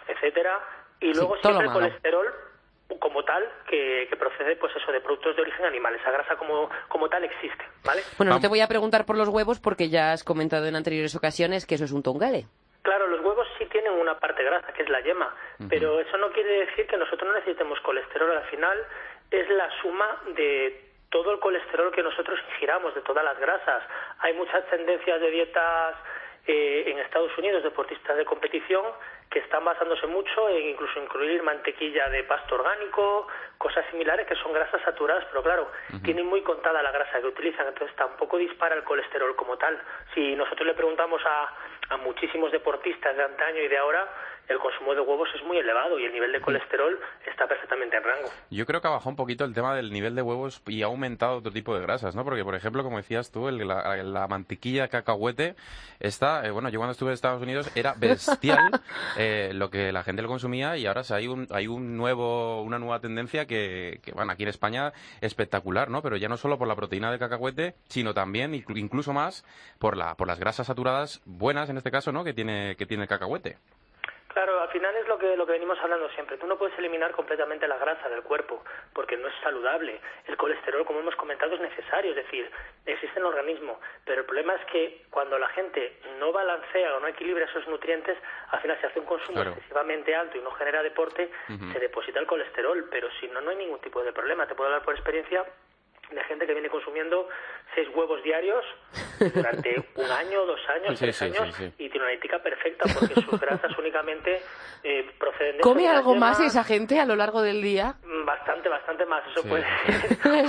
[0.06, 0.58] etcétera.
[1.00, 2.34] Y luego todo siempre el colesterol
[2.98, 6.70] como tal que, que procede pues eso de productos de origen animal esa grasa como
[6.88, 10.12] como tal existe vale Bueno, no te voy a preguntar por los huevos porque ya
[10.12, 12.46] has comentado en anteriores ocasiones que eso es un tongale.
[12.82, 15.34] Claro, los huevos sí tienen una parte grasa, que es la yema,
[15.68, 18.30] pero eso no quiere decir que nosotros no necesitemos colesterol.
[18.30, 18.78] Al final
[19.30, 23.82] es la suma de todo el colesterol que nosotros ingiramos, de todas las grasas.
[24.20, 25.96] Hay muchas tendencias de dietas
[26.46, 28.84] eh, en Estados Unidos, deportistas de competición,
[29.30, 34.52] que están basándose mucho en incluso incluir mantequilla de pasto orgánico, cosas similares que son
[34.52, 35.70] grasas saturadas, pero claro,
[36.02, 39.78] tienen muy contada la grasa que utilizan, entonces tampoco dispara el colesterol como tal.
[40.14, 41.54] Si nosotros le preguntamos a,
[41.90, 44.08] a muchísimos deportistas de antaño y de ahora,
[44.48, 46.98] el consumo de huevos es muy elevado y el nivel de colesterol
[47.30, 48.28] está perfectamente en rango.
[48.50, 50.86] Yo creo que ha bajado un poquito el tema del nivel de huevos y ha
[50.86, 52.24] aumentado otro tipo de grasas, ¿no?
[52.24, 55.54] Porque, por ejemplo, como decías tú, el- la, la mantequilla de cacahuete
[56.00, 58.70] está, eh, bueno, yo cuando estuve en Estados Unidos era bestial
[59.18, 62.78] eh, lo que la gente lo consumía y ahora hay un, hay un nuevo, una
[62.78, 66.02] nueva tendencia que, que, bueno, aquí en España espectacular, ¿no?
[66.02, 69.44] Pero ya no solo por la proteína de cacahuete, sino también, inclu- incluso más,
[69.78, 72.24] por, la, por las grasas saturadas buenas, en este caso, ¿no?
[72.24, 73.58] Que tiene, que tiene el cacahuete.
[74.28, 76.36] Claro, al final es lo que, lo que venimos hablando siempre.
[76.36, 78.62] Tú no puedes eliminar completamente la grasa del cuerpo
[78.92, 80.00] porque no es saludable.
[80.26, 82.48] El colesterol, como hemos comentado, es necesario, es decir,
[82.86, 83.80] existe en el organismo.
[84.04, 88.18] Pero el problema es que cuando la gente no balancea o no equilibra esos nutrientes,
[88.50, 89.50] al final se hace un consumo Claro.
[89.52, 91.30] excesivamente alto y no genera deporte,
[91.72, 92.86] se deposita el colesterol.
[92.90, 94.46] Pero si no, no hay ningún tipo de problema.
[94.46, 95.44] Te puedo hablar por experiencia
[96.10, 97.28] de gente que viene consumiendo
[97.74, 98.64] seis huevos diarios
[99.34, 101.84] durante un año, dos años, Sí, tres sí, años sí, sí.
[101.84, 104.40] y tiene una ética perfecta porque sus grasas únicamente
[104.82, 107.94] eh, proceden de ¿Come algo más esa gente a lo largo del día?
[108.04, 109.22] Mm, Bastante, bastante más.
[109.30, 109.64] Eso Sí, puede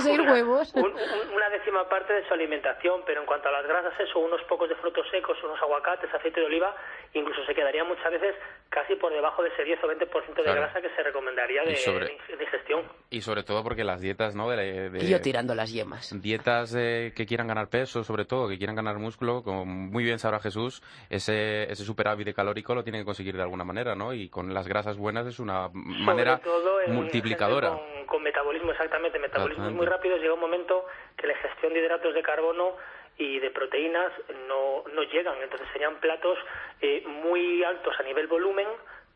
[0.00, 0.72] ser huevos.
[0.74, 4.18] un- un- una décima parte de su alimentación, pero en cuanto a las grasas, eso,
[4.18, 6.74] unos pocos de frutos secos, unos aguacates, aceite de oliva,
[7.14, 8.34] incluso se quedaría muchas veces
[8.68, 10.60] casi por debajo de ese 10 o 20% de Claro.
[10.60, 12.82] grasa que se recomendaría de, sobre- de ingestión.
[13.10, 14.48] Y sobre todo porque las dietas, ¿no?
[14.50, 16.10] De, de- Y yo tirando las yemas.
[16.20, 20.18] dietas eh, que quieran ganar peso, sobre todo, que quieran ganar músculo, como muy bien
[20.18, 24.12] sabrá Jesús, ese, ese superávit calórico lo tienen que conseguir de alguna manera, ¿no?
[24.12, 27.70] Y con las grasas buenas es una manera Sobre todo en multiplicadora.
[27.70, 29.20] Con, con metabolismo, exactamente.
[29.30, 29.76] Exactamente.
[29.76, 30.20] muy rápidos.
[30.20, 32.76] Llega un momento que la ingestión de hidratos de carbono
[33.18, 34.12] y de proteínas
[34.48, 35.36] no, no llegan.
[35.42, 36.38] Entonces serían platos
[36.80, 38.66] eh, muy altos a nivel volumen,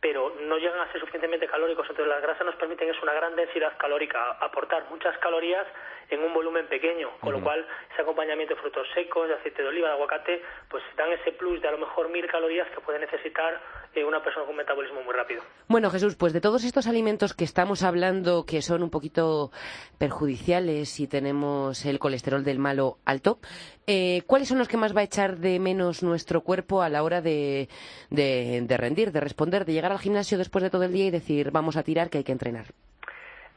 [0.05, 1.89] pero no llegan a ser suficientemente calóricos.
[1.89, 5.67] Entonces las grasas nos permiten es una gran densidad calórica, aportar muchas calorías
[6.11, 9.69] en un volumen pequeño, con lo cual ese acompañamiento de frutos secos, de aceite de
[9.69, 12.99] oliva, de aguacate, pues dan ese plus de a lo mejor mil calorías que puede
[12.99, 13.59] necesitar
[13.95, 15.43] eh, una persona con metabolismo muy rápido.
[15.69, 19.51] Bueno, Jesús, pues de todos estos alimentos que estamos hablando que son un poquito
[19.99, 23.39] perjudiciales si tenemos el colesterol del malo alto,
[23.87, 27.03] eh, ¿cuáles son los que más va a echar de menos nuestro cuerpo a la
[27.03, 27.69] hora de,
[28.11, 31.51] de rendir, de responder, de llegar al gimnasio después de todo el día y decir
[31.51, 32.67] vamos a tirar que hay que entrenar?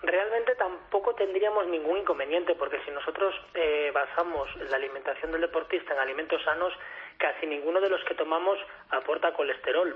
[0.03, 5.99] Realmente tampoco tendríamos ningún inconveniente porque si nosotros eh, basamos la alimentación del deportista en
[5.99, 6.71] alimentos sanos,
[7.17, 8.57] casi ninguno de los que tomamos
[8.89, 9.95] aporta colesterol,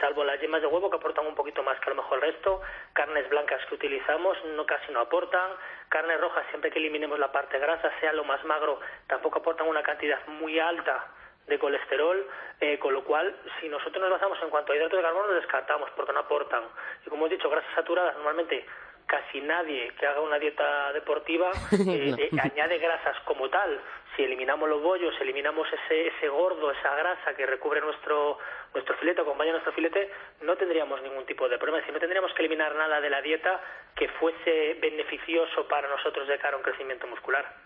[0.00, 2.32] salvo las yemas de huevo que aportan un poquito más que a lo mejor el
[2.32, 2.60] resto,
[2.92, 5.52] carnes blancas que utilizamos no casi no aportan,
[5.88, 9.82] carnes rojas siempre que eliminemos la parte grasa, sea lo más magro, tampoco aportan una
[9.82, 11.06] cantidad muy alta
[11.46, 12.24] de colesterol,
[12.60, 15.90] eh, con lo cual, si nosotros nos basamos en cuanto a hidratos de carbono, descartamos
[15.96, 16.62] porque no aportan.
[17.04, 18.64] Y como he dicho, grasas saturadas normalmente
[19.06, 23.80] casi nadie que haga una dieta deportiva eh, eh, añade grasas como tal.
[24.16, 28.38] Si eliminamos los bollos, eliminamos ese, ese gordo, esa grasa que recubre nuestro,
[28.74, 30.10] nuestro filete, acompaña nuestro filete,
[30.42, 31.84] no tendríamos ningún tipo de problema.
[31.86, 33.60] Si no tendríamos que eliminar nada de la dieta
[33.96, 37.56] que fuese beneficioso para nosotros de cara a un crecimiento muscular.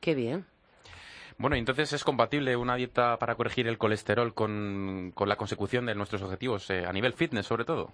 [0.00, 0.44] Qué bien.
[1.38, 5.94] Bueno, entonces es compatible una dieta para corregir el colesterol con, con la consecución de
[5.94, 7.92] nuestros objetivos, eh, a nivel fitness sobre todo.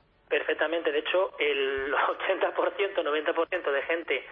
[0.59, 0.91] Perfectamente.
[0.91, 4.25] De hecho, el 80%, 90% de gente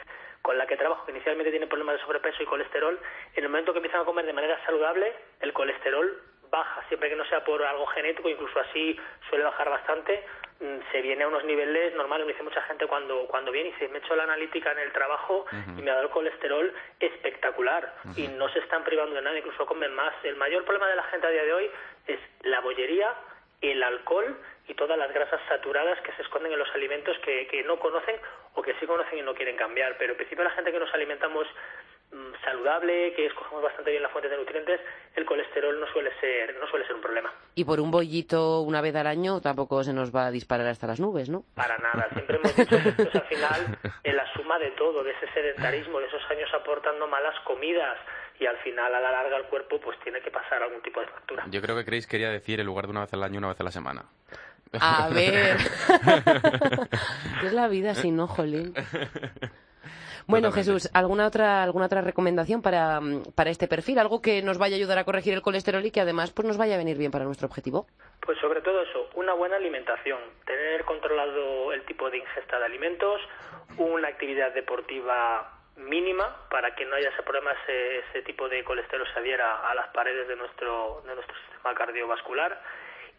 [0.43, 2.99] con la que trabajo que inicialmente tiene problemas de sobrepeso y colesterol,
[3.35, 7.17] en el momento que empiezan a comer de manera saludable, el colesterol baja, siempre que
[7.17, 8.97] no sea por algo genético, incluso así
[9.29, 10.25] suele bajar bastante,
[10.61, 12.27] mm, se viene a unos niveles normales.
[12.27, 14.79] Me dice mucha gente cuando, cuando viene y se me he hecho la analítica en
[14.79, 19.23] el trabajo y me ha dado el colesterol espectacular y no se están privando de
[19.23, 20.15] nada, incluso comen más.
[20.23, 21.71] El mayor problema de la gente a día de hoy
[22.07, 23.15] es la bollería,
[23.61, 24.37] el alcohol
[24.69, 28.17] y todas las grasas saturadas que se esconden en los alimentos que, que no conocen
[28.55, 29.97] o que sí conocen y no quieren cambiar.
[29.99, 31.47] Pero en principio la gente que nos alimentamos
[32.13, 34.81] mm, saludable, que escogemos bastante bien la fuente de nutrientes,
[35.15, 37.33] el colesterol no suele ser no suele ser un problema.
[37.55, 40.87] Y por un bollito una vez al año tampoco se nos va a disparar hasta
[40.87, 41.45] las nubes, ¿no?
[41.55, 45.05] Para nada, siempre hemos dicho que esto es al final en la suma de todo,
[45.05, 47.99] de ese sedentarismo, de esos años aportando malas comidas,
[48.39, 51.07] y al final a la larga el cuerpo pues tiene que pasar algún tipo de
[51.07, 51.45] factura.
[51.49, 53.61] Yo creo que Chris quería decir en lugar de una vez al año, una vez
[53.61, 54.05] a la semana.
[54.81, 55.57] A ver.
[57.41, 58.75] ¿Qué es la vida sin no, jolín?
[60.29, 60.81] Bueno, Totalmente.
[60.81, 63.01] Jesús, ¿alguna otra, ¿alguna otra recomendación para,
[63.37, 64.01] para este perfil?
[64.01, 66.57] ¿Algo que nos vaya a ayudar a corregir el colesterol y que además pues, nos
[66.57, 67.87] vaya a venir bien para nuestro objetivo?
[68.21, 73.21] Pues sobre todo eso, una buena alimentación, tener controlado el tipo de ingesta de alimentos,
[73.79, 79.07] una actividad deportiva mínima para que no haya ese problema, ese, ese tipo de colesterol
[79.13, 82.61] se adhiera a las paredes de nuestro, de nuestro sistema cardiovascular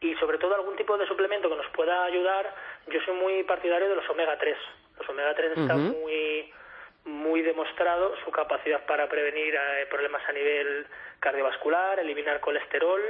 [0.01, 2.53] y sobre todo algún tipo de suplemento que nos pueda ayudar.
[2.88, 4.57] Yo soy muy partidario de los omega 3.
[4.99, 6.51] Los omega 3 están muy
[7.05, 10.86] muy demostrado su capacidad para prevenir eh, problemas a nivel
[11.21, 13.01] cardiovascular, eliminar colesterol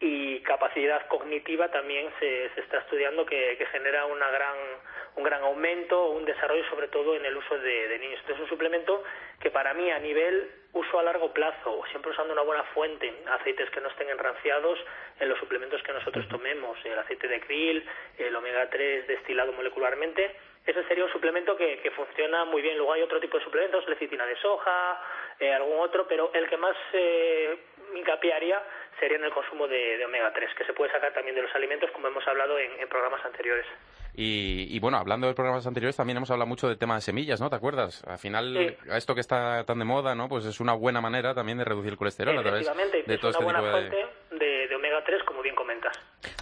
[0.00, 4.56] y capacidad cognitiva también se, se está estudiando que, que genera una gran,
[5.16, 8.20] un gran aumento, un desarrollo sobre todo en el uso de, de niños.
[8.20, 9.02] Entonces es un suplemento
[9.40, 13.70] que para mí a nivel uso a largo plazo, siempre usando una buena fuente, aceites
[13.70, 14.78] que no estén enranciados
[15.18, 17.84] en los suplementos que nosotros tomemos, el aceite de krill,
[18.18, 22.76] el omega 3 destilado molecularmente, ese sería un suplemento que, que funciona muy bien.
[22.76, 25.00] Luego hay otro tipo de suplementos, lecitina de soja,
[25.38, 27.56] eh, algún otro, pero el que más eh,
[27.96, 28.62] hincapié haría
[29.00, 31.54] sería en el consumo de, de omega 3, que se puede sacar también de los
[31.54, 33.66] alimentos, como hemos hablado en, en programas anteriores.
[34.14, 37.38] Y, y, bueno, hablando de programas anteriores, también hemos hablado mucho del tema de semillas,
[37.38, 37.50] ¿no?
[37.50, 38.02] ¿Te acuerdas?
[38.06, 38.90] Al final, Sí.
[38.90, 40.28] a esto que está tan de moda, ¿no?
[40.28, 43.28] Pues es una buena manera también de reducir el colesterol a través de es todo
[43.30, 43.88] una este buena tipo de...
[43.90, 45.92] fuente de, de omega 3, como bien comentas.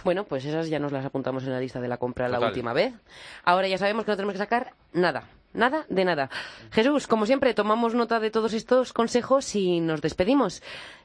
[0.05, 2.71] Bueno, pues esas ya nos las apuntamos en la lista de la compra la última
[2.73, 2.93] vez.
[3.43, 5.23] Ahora ya sabemos que no tenemos que sacar nada.
[5.55, 6.29] Nada de nada.
[6.71, 10.61] Jesús, como siempre, tomamos nota de todos estos consejos y nos despedimos.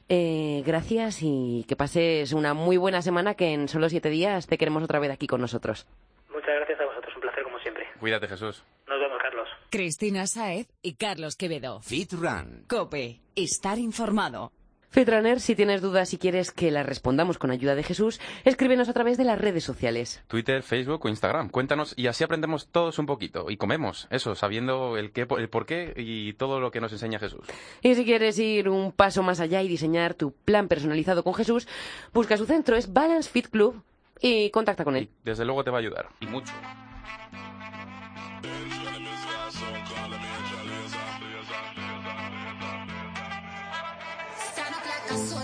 [0.09, 4.57] Eh, gracias y que pases una muy buena semana que en solo siete días te
[4.57, 5.87] queremos otra vez aquí con nosotros.
[6.29, 7.87] Muchas gracias a vosotros, un placer como siempre.
[7.99, 8.63] Cuídate, Jesús.
[8.87, 9.47] Nos vemos, Carlos.
[9.69, 11.79] Cristina Saez y Carlos Quevedo.
[11.81, 12.65] Fit Run.
[12.67, 14.51] Cope, estar informado.
[14.91, 18.93] Fitrunner, si tienes dudas y quieres que las respondamos con ayuda de Jesús, escríbenos a
[18.93, 20.21] través de las redes sociales.
[20.27, 21.47] Twitter, Facebook o Instagram.
[21.49, 23.49] Cuéntanos y así aprendemos todos un poquito.
[23.49, 27.19] Y comemos, eso, sabiendo el, qué, el por qué y todo lo que nos enseña
[27.19, 27.47] Jesús.
[27.81, 31.69] Y si quieres ir un paso más allá y diseñar tu plan personalizado con Jesús,
[32.13, 33.81] busca su centro, es Balance Fit Club,
[34.21, 35.09] y contacta con él.
[35.23, 36.09] Desde luego te va a ayudar.
[36.19, 36.53] Y mucho.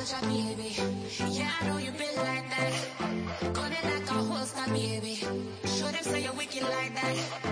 [0.06, 0.76] Baby.
[1.30, 3.54] Yeah, I know you been like that.
[3.54, 5.16] Gun it like a holster, baby.
[5.16, 7.47] Show them say you're wicked like that.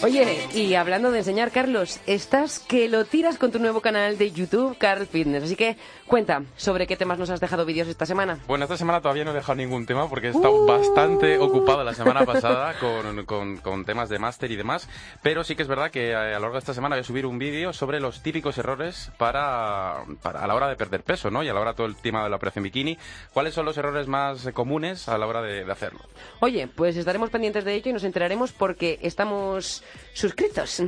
[0.00, 4.30] Oye, y hablando de enseñar, Carlos, estás que lo tiras con tu nuevo canal de
[4.30, 5.42] YouTube, Carl Fitness.
[5.42, 8.38] Así que cuenta sobre qué temas nos has dejado vídeos esta semana.
[8.46, 11.94] Bueno, esta semana todavía no he dejado ningún tema porque he estado bastante ocupado la
[11.94, 14.88] semana pasada con, con- con temas de máster y demás.
[15.20, 17.04] Pero sí que es verdad que eh, a lo largo de esta semana voy a
[17.04, 21.28] subir un vídeo sobre los típicos errores para, para- a la hora de perder peso,
[21.28, 21.42] ¿no?
[21.42, 22.96] Y a la hora todo el tema de la operación bikini.
[23.32, 25.98] ¿Cuáles son los errores más comunes a la hora de, de hacerlo?
[26.38, 30.82] Oye, pues estaremos pendientes de ello y nos enteraremos porque estamos suscritos.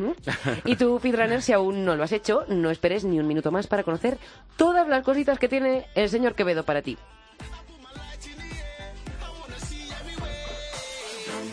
[0.64, 3.66] Y tú, Feedrunner, si aún no lo has hecho, no esperes ni un minuto más
[3.66, 4.18] para conocer
[4.56, 6.98] todas las cositas que tiene el señor Quevedo para ti.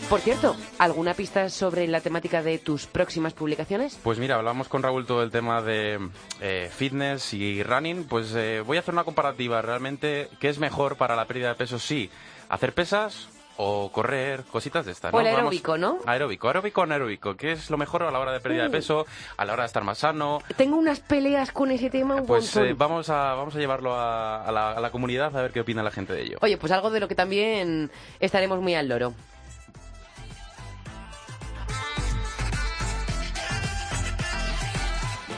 [0.10, 4.00] Por cierto, ¿alguna pista sobre la temática de tus próximas publicaciones?
[4.02, 6.00] Pues mira, hablamos con Raúl todo el tema de
[6.40, 8.06] eh, fitness y running.
[8.06, 9.62] Pues eh, voy a hacer una comparativa.
[9.62, 11.78] Realmente, ¿qué es mejor para la pérdida de peso?
[11.78, 12.10] Sí,
[12.48, 13.28] hacer pesas
[13.58, 15.14] o correr, cositas de estas.
[15.14, 16.00] O el Vamos- aeróbico, ¿no?
[16.06, 17.36] Aeróbico, aeróbico anaeróbico.
[17.36, 19.68] ¿Qué es lo mejor a la hora de pérdida de peso, a la hora de
[19.68, 20.42] estar más sano?
[20.56, 24.44] Tengo unas peleas con ese tema un Pues eh, vamos, a, vamos a llevarlo a,
[24.46, 26.38] a la, a la comunidad a ver qué opina la gente de ello.
[26.42, 27.90] Oye, pues algo de lo que también
[28.20, 29.14] estaremos muy al loro.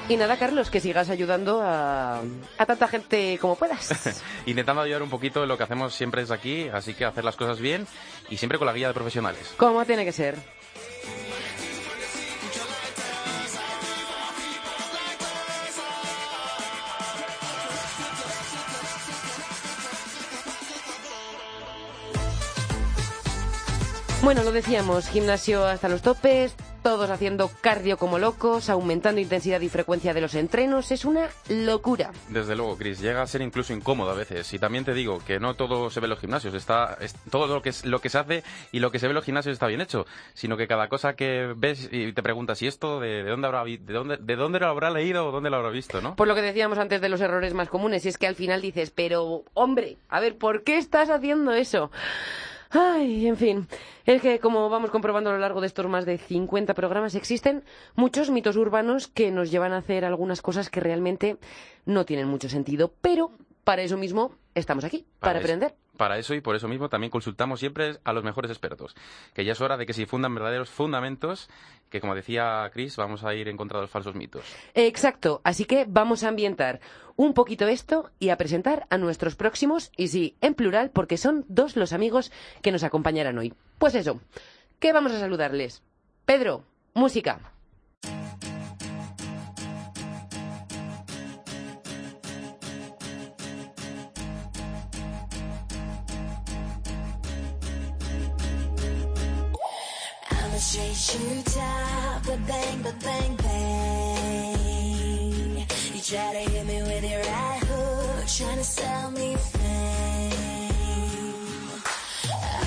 [0.09, 2.21] Y nada, Carlos, que sigas ayudando a,
[2.57, 4.23] a tanta gente como puedas.
[4.47, 7.59] Intentando ayudar un poquito lo que hacemos siempre es aquí, así que hacer las cosas
[7.59, 7.85] bien
[8.27, 9.53] y siempre con la guía de profesionales.
[9.55, 10.35] como tiene que ser.
[24.21, 29.69] Bueno, lo decíamos, gimnasio hasta los topes, todos haciendo cardio como locos, aumentando intensidad y
[29.69, 32.11] frecuencia de los entrenos, es una locura.
[32.29, 34.51] Desde luego, Chris, llega a ser incluso incómodo a veces.
[34.53, 36.53] Y también te digo que no todo se ve en los gimnasios.
[36.53, 39.11] Está, es- todo lo que, es, lo que se hace y lo que se ve
[39.11, 40.05] en los gimnasios está bien hecho.
[40.33, 43.63] Sino que cada cosa que ves y te preguntas, ¿y esto de, de dónde habrá
[43.63, 46.15] vi- de dónde, de dónde lo habrá leído o dónde lo habrá visto, no?
[46.15, 48.61] Por lo que decíamos antes de los errores más comunes, y es que al final
[48.61, 51.91] dices, pero hombre, a ver, ¿por qué estás haciendo eso?
[52.71, 53.67] Ay, en fin,
[54.05, 57.63] es que como vamos comprobando a lo largo de estos más de 50 programas, existen
[57.95, 61.37] muchos mitos urbanos que nos llevan a hacer algunas cosas que realmente
[61.85, 63.31] no tienen mucho sentido, pero
[63.63, 65.73] para eso mismo estamos aquí, para, aprender.
[65.99, 68.95] Para eso y por eso mismo también consultamos siempre a los mejores expertos.
[69.33, 71.49] Que ya es hora de que se fundan verdaderos fundamentos,
[71.89, 74.45] que como decía Chris, vamos a ir en contra de los falsos mitos.
[74.75, 76.79] Exacto, así que vamos a ambientar
[77.17, 81.43] un poquito esto y a presentar a nuestros próximos, y sí, en plural, porque son
[81.49, 82.31] dos los amigos
[82.61, 83.53] que nos acompañarán hoy.
[83.77, 84.21] Pues eso,
[84.79, 85.83] ¿qué vamos a saludarles?
[86.23, 87.41] Pedro, música.
[100.79, 104.57] Straight shooter, but bang, but bang, bang.
[105.93, 109.35] You try to hit me with your right hook, trying to sell me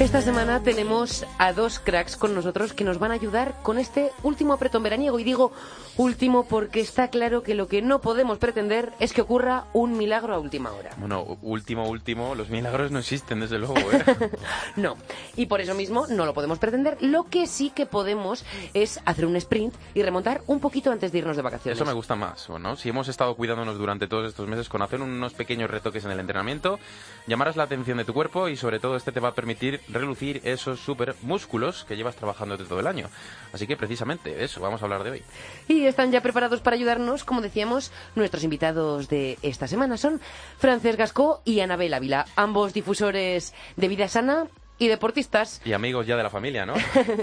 [0.03, 4.11] Esta semana tenemos a dos cracks con nosotros que nos van a ayudar con este
[4.25, 5.21] último apretón veraniego.
[5.21, 5.53] Y digo
[5.97, 10.35] último porque está claro que lo que no podemos pretender es que ocurra un milagro
[10.35, 10.91] a última hora.
[10.97, 14.31] Bueno, último, último, los milagros no existen, desde luego, ¿eh?
[14.77, 14.97] No,
[15.37, 16.99] y por eso mismo no lo podemos pretender.
[17.01, 21.19] Lo que sí que podemos es hacer un sprint y remontar un poquito antes de
[21.19, 21.79] irnos de vacaciones.
[21.79, 22.75] Eso me gusta más, ¿no?
[22.75, 26.19] Si hemos estado cuidándonos durante todos estos meses con hacer unos pequeños retoques en el
[26.19, 26.81] entrenamiento,
[27.29, 30.41] llamarás la atención de tu cuerpo y sobre todo este te va a permitir relucir
[30.45, 33.09] esos super músculos que llevas trabajando todo el año.
[33.53, 35.23] Así que precisamente eso vamos a hablar de hoy.
[35.69, 40.21] Y están ya preparados para ayudarnos, como decíamos, nuestros invitados de esta semana son
[40.59, 44.47] Frances Gascó y Anabel Ávila, ambos difusores de vida sana
[44.79, 45.61] y deportistas.
[45.65, 46.75] Y amigos ya de la familia, ¿no?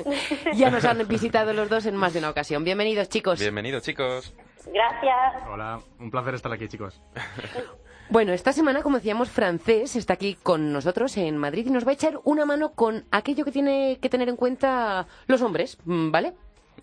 [0.54, 2.64] Ya nos han visitado los dos en más de una ocasión.
[2.64, 3.40] Bienvenidos, chicos.
[3.40, 4.34] Bienvenidos, chicos.
[4.74, 5.48] Gracias.
[5.52, 7.02] Hola, un placer estar aquí, chicos.
[8.10, 11.92] Bueno, esta semana, como decíamos, Francés está aquí con nosotros en Madrid y nos va
[11.92, 16.10] a echar una mano con aquello que tiene que tener en cuenta los hombres, mm,
[16.10, 16.34] ¿vale?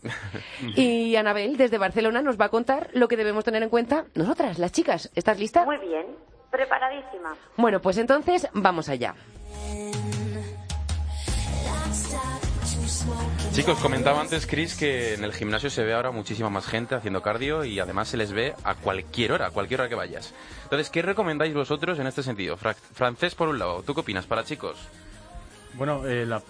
[0.76, 4.60] Y Anabel, desde Barcelona, nos va a contar lo que debemos tener en cuenta nosotras,
[4.60, 5.10] las chicas.
[5.16, 5.64] ¿Estás lista?
[5.64, 6.06] Muy bien.
[6.50, 7.34] Preparadísima.
[7.56, 9.16] Bueno, pues entonces vamos allá.
[13.56, 17.22] Chicos, comentaba antes Chris que en el gimnasio se ve ahora muchísima más gente haciendo
[17.22, 20.34] cardio y además se les ve a cualquier hora, a cualquier hora que vayas.
[20.64, 22.58] Entonces, ¿qué recomendáis vosotros en este sentido?
[22.58, 24.76] Fra- Francés, por un lado, ¿tú qué opinas para chicos?
[25.76, 26.42] Bueno, eh, la-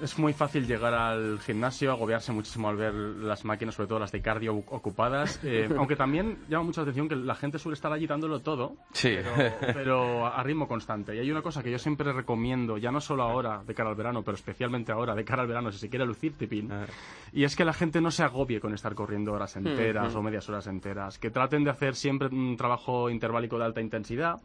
[0.00, 4.10] es muy fácil llegar al gimnasio, agobiarse muchísimo al ver las máquinas, sobre todo las
[4.10, 5.38] de cardio ocupadas.
[5.44, 8.76] eh, aunque también llama mucho la atención que la gente suele estar allí dándolo todo,
[8.92, 9.16] Sí.
[9.34, 11.14] pero, pero a ritmo constante.
[11.14, 13.96] Y hay una cosa que yo siempre recomiendo, ya no solo ahora de cara al
[13.96, 16.86] verano, pero especialmente ahora de cara al verano, si se quiere lucir tipín, Ah.
[17.32, 20.48] y es que la gente no se agobie con estar corriendo horas enteras o medias
[20.48, 24.36] horas enteras, que traten de hacer siempre un trabajo interválico de alta intensidad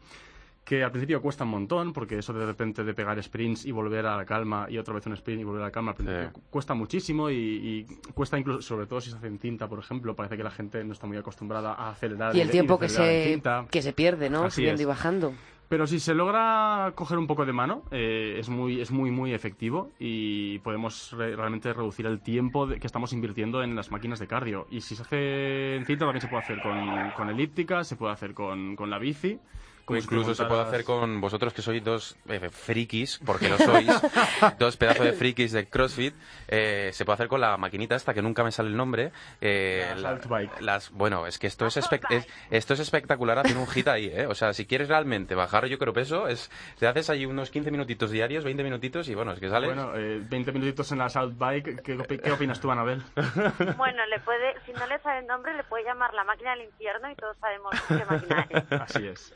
[0.66, 4.06] que al principio cuesta un montón, porque eso de repente de pegar sprints y volver
[4.08, 6.32] a la calma y otra vez un sprint y volver a la calma, al principio
[6.34, 6.42] Sí.
[6.50, 10.16] cuesta muchísimo y, y cuesta incluso, sobre todo si se hace en cinta, por ejemplo,
[10.16, 13.40] parece que la gente no está muy acostumbrada a acelerar Y el tiempo que se,
[13.70, 14.44] que se pierde, ¿no?
[14.46, 14.82] Así Subiendo es.
[14.82, 15.34] y bajando.
[15.70, 19.34] Pero si se logra coger un poco de mano, eh, es muy, es muy, muy
[19.34, 24.20] efectivo y podemos re- realmente reducir el tiempo de- que estamos invirtiendo en las máquinas
[24.20, 24.68] de cardio.
[24.70, 28.14] Y si se hace en cinta, también se puede hacer con, con elíptica, se puede
[28.14, 29.40] hacer con, con la bici.
[29.86, 33.58] Como te incluso se puede hacer con vosotros que sois dos eh, frikis, porque lo
[33.58, 33.88] sois,
[34.60, 36.16] dos pedazos de frikis de CrossFit,
[36.48, 39.12] eh, se puede hacer con la maquinita esta que nunca me sale el nombre.
[39.42, 40.18] eh, La
[40.60, 44.26] las, bueno, es que esto es, es- esto es espectacular hacer un hit ahí, ¿eh?
[44.26, 47.70] O sea, si quieres realmente bajar, yo creo peso, es, te haces ahí unos 15
[47.72, 49.74] minutitos diarios, 20 minutitos y bueno, es que sales.
[49.74, 51.82] Bueno, eh, 20 minutitos en la Assault Bike.
[51.84, 53.04] ¿Qué, opi- qué opinas tú, Anabel?
[53.78, 56.62] Bueno, le puede, si no le sabe el nombre, le puede llamar la máquina del
[56.66, 58.72] infierno y todos sabemos qué máquina es.
[58.82, 59.34] Así es.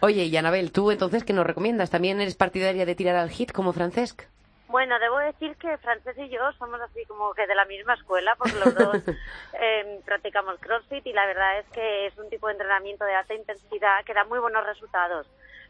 [0.00, 1.90] Oye, y Anabel, ¿tú entonces qué nos recomiendas?
[1.90, 4.22] ¿También eres partidaria de tirar al hit como Francesc?
[4.68, 8.34] Bueno, debo decir que Frances y yo somos así como que de la misma escuela,
[8.36, 8.96] porque los dos
[9.60, 13.34] eh, practicamos CrossFit y la verdad es que es un tipo de entrenamiento de alta
[13.34, 15.26] intensidad que da muy buenos resultados.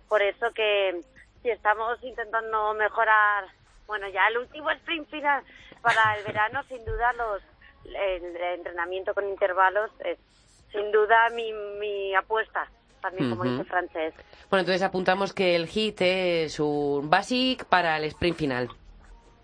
[0.09, 1.01] Por eso que
[1.43, 3.45] si estamos intentando mejorar,
[3.87, 5.45] bueno, ya el último sprint final
[5.83, 7.43] para el verano, sin duda los
[7.85, 10.19] el entrenamiento con intervalos es
[10.73, 12.69] sin duda mi, mi apuesta,
[13.01, 13.65] también como dice.
[14.51, 18.69] Bueno, entonces apuntamos que el hit es un basic para el sprint final.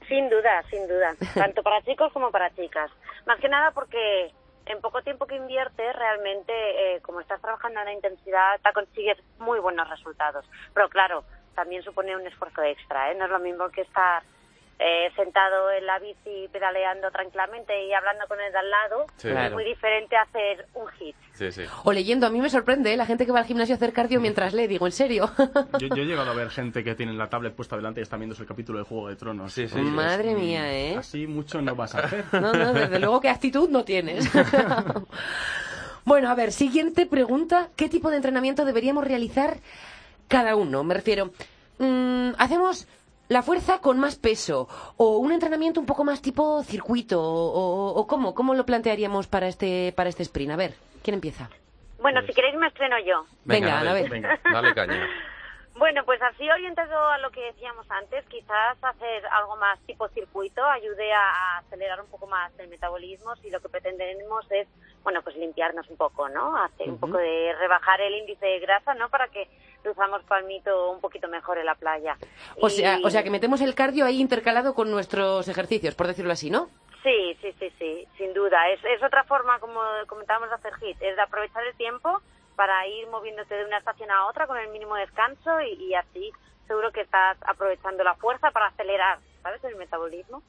[0.09, 1.15] Sin duda, sin duda.
[1.35, 2.91] Tanto para chicos como para chicas.
[3.27, 4.33] Más que nada porque
[4.67, 9.19] en poco tiempo que inviertes, realmente, eh, como estás trabajando a una intensidad alta, consigues
[9.39, 10.45] muy buenos resultados.
[10.75, 13.11] Pero claro, también supone un esfuerzo extra.
[13.11, 13.15] ¿eh?
[13.15, 14.23] No es lo mismo que estar
[14.85, 19.07] eh, sentado en la bici pedaleando tranquilamente y hablando con el de al lado.
[19.17, 19.29] Sí.
[19.29, 19.55] Es Claro.
[19.55, 21.15] muy diferente a hacer un hit.
[21.35, 21.63] Sí, sí.
[21.85, 22.97] O leyendo, a mí me sorprende ¿eh?
[22.97, 25.31] la gente que va al gimnasio a hacer cardio mientras lee, digo, ¿en serio?
[25.79, 28.17] Yo, yo he llegado a ver gente que tiene la tablet puesta delante y está
[28.17, 29.53] viendo el capítulo de Juego de Tronos.
[29.53, 30.97] Sí, Madre "Mm, mía, ¿eh?
[30.99, 32.25] Así mucho no vas a hacer.
[32.33, 34.29] No, no, desde luego que actitud no tienes.
[36.05, 37.69] bueno, a ver, siguiente pregunta.
[37.77, 39.59] ¿Qué tipo de entrenamiento deberíamos realizar
[40.29, 40.83] cada uno?
[40.85, 41.31] Me refiero,
[41.79, 42.87] mm, ¿hacemos
[43.29, 44.69] la fuerza con más peso?
[44.97, 47.21] ¿O un entrenamiento un poco más tipo circuito?
[47.23, 48.35] ¿O, o- o cómo?
[48.35, 50.53] ¿Cómo lo plantearíamos para este, para este sprint?
[50.53, 51.49] A ver, ¿quién empieza?
[52.01, 53.25] Bueno, si queréis me estreno yo.
[53.45, 54.11] Venga, a ver.
[54.11, 54.39] Venga.
[54.53, 55.07] Dale caña.
[55.77, 60.63] Bueno, pues así orientado a lo que decíamos antes, quizás hacer algo más tipo circuito
[60.65, 64.69] ayude a, a acelerar un poco más el metabolismo si lo que pretendemos es,
[65.03, 66.57] bueno, pues limpiarnos un poco, ¿no?
[66.57, 69.09] Hacer un poco de rebajar el índice de grasa, ¿no?
[69.09, 69.49] Para que
[69.85, 72.17] luzamos palmito un poquito mejor en la playa.
[72.61, 76.33] O sea, o sea, que metemos el cardio ahí intercalado con nuestros ejercicios, por decirlo
[76.33, 76.69] así, ¿no?
[77.03, 78.69] Sí, sí, sí, sí, sin duda.
[78.71, 82.21] Es, es otra forma, como comentábamos, de hacer hit, es de aprovechar el tiempo
[82.55, 86.31] para ir moviéndote de una estación a otra con el mínimo descanso y, y así
[86.69, 89.63] seguro que estás aprovechando la fuerza para acelerar, ¿sabes?
[89.65, 90.43] El metabolismo.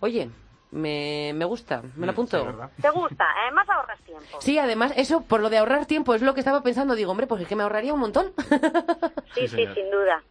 [0.00, 0.30] Oye,
[0.72, 2.68] me, me gusta, me lo Mm, apunto.
[2.74, 2.82] sí.
[2.82, 3.24] ¿Te gusta?
[3.42, 4.40] Además ahorras tiempo.
[4.40, 6.94] Sí, además, eso, por lo de ahorrar tiempo, es lo que estaba pensando.
[6.94, 8.32] Digo, hombre, pues es que me ahorraría un montón.
[9.34, 10.22] Sí, Sí, sin duda.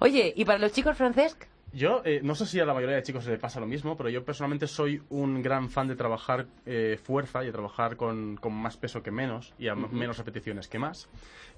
[0.00, 1.44] Oye, ¿y para los chicos, Francesc?
[1.72, 4.08] Yo eh, no sé si a la mayoría de chicos le pasa lo mismo, pero
[4.08, 8.52] yo personalmente soy un gran fan de trabajar eh, fuerza y de trabajar con, con
[8.52, 11.08] más peso que menos y a menos repeticiones que más.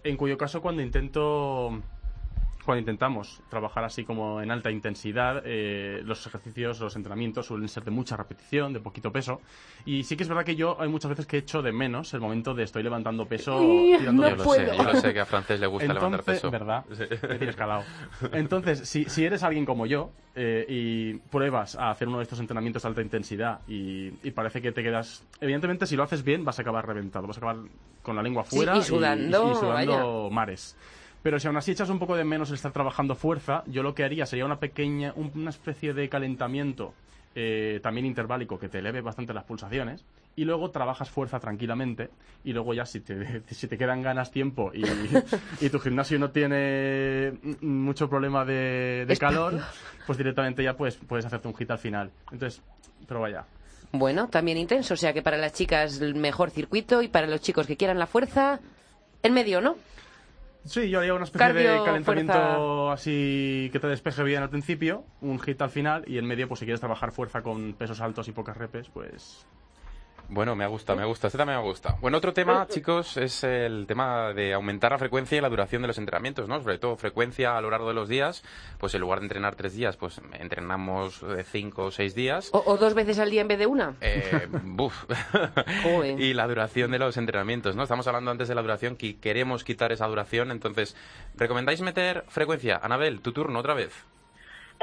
[0.04, 1.80] En cuyo caso, cuando intento
[2.64, 7.82] cuando intentamos trabajar así como en alta intensidad, eh, los ejercicios, los entrenamientos suelen ser
[7.84, 9.40] de mucha repetición, de poquito peso.
[9.84, 12.20] Y sí que es verdad que yo hay muchas veces que echo de menos el
[12.20, 14.70] momento de estoy levantando peso, Uy, tirando no Yo lo puedo.
[14.70, 16.50] sé, yo lo sé que a Francés le gusta levantar entonces, peso.
[16.50, 16.84] ¿verdad?
[16.92, 17.04] Sí.
[17.28, 17.82] Me tienes calado.
[18.32, 22.38] Entonces, si, si eres alguien como yo eh, y pruebas a hacer uno de estos
[22.40, 25.24] entrenamientos de alta intensidad y, y parece que te quedas...
[25.40, 27.56] Evidentemente, si lo haces bien, vas a acabar reventado, vas a acabar
[28.02, 30.76] con la lengua Sí, fuera y sudando, y sudando mares.
[31.22, 33.94] Pero si aún así echas un poco de menos el estar trabajando fuerza, yo lo
[33.94, 36.94] que haría sería una pequeña, un- una especie de calentamiento
[37.34, 40.04] eh, también interválico que te eleve bastante las pulsaciones
[40.36, 42.10] y luego trabajas fuerza tranquilamente
[42.44, 44.82] y luego ya si te, si te quedan ganas tiempo y,
[45.64, 47.32] y tu gimnasio no tiene
[47.62, 49.60] mucho problema de, de calor,
[50.06, 52.10] pues directamente ya puedes, puedes hacerte un hit al final.
[52.32, 52.60] Entonces,
[53.06, 53.44] pero vaya.
[53.92, 57.40] Bueno, también intenso, o sea que para las chicas el mejor circuito y para los
[57.40, 58.60] chicos que quieran la fuerza,
[59.22, 59.76] en medio, ¿no?
[60.64, 62.92] Sí, yo haría una especie de calentamiento fuerza.
[62.92, 66.60] así que te despeje bien al principio, un hit al final y en medio, pues
[66.60, 69.46] si quieres trabajar fuerza con pesos altos y pocas repes, pues
[70.32, 71.26] Bueno, me gusta, me gusta.
[71.26, 71.98] Este también me gusta.
[72.00, 75.88] Bueno, otro tema, chicos, es el tema de aumentar la frecuencia y la duración de
[75.88, 76.58] los entrenamientos, ¿no?
[76.62, 78.42] Sobre todo frecuencia a lo largo de los días.
[78.78, 82.48] Pues en lugar de entrenar tres días, pues entrenamos eh, cinco o seis días.
[82.54, 83.94] O, o dos veces al día en vez de una.
[84.00, 85.04] Eh, buf.
[86.16, 87.82] Y la duración de los entrenamientos, ¿no?
[87.82, 90.96] Estamos hablando antes de la duración, que queremos quitar esa duración, entonces,
[91.36, 92.80] ¿recomendáis meter frecuencia?
[92.82, 93.92] Anabel, tu turno otra vez.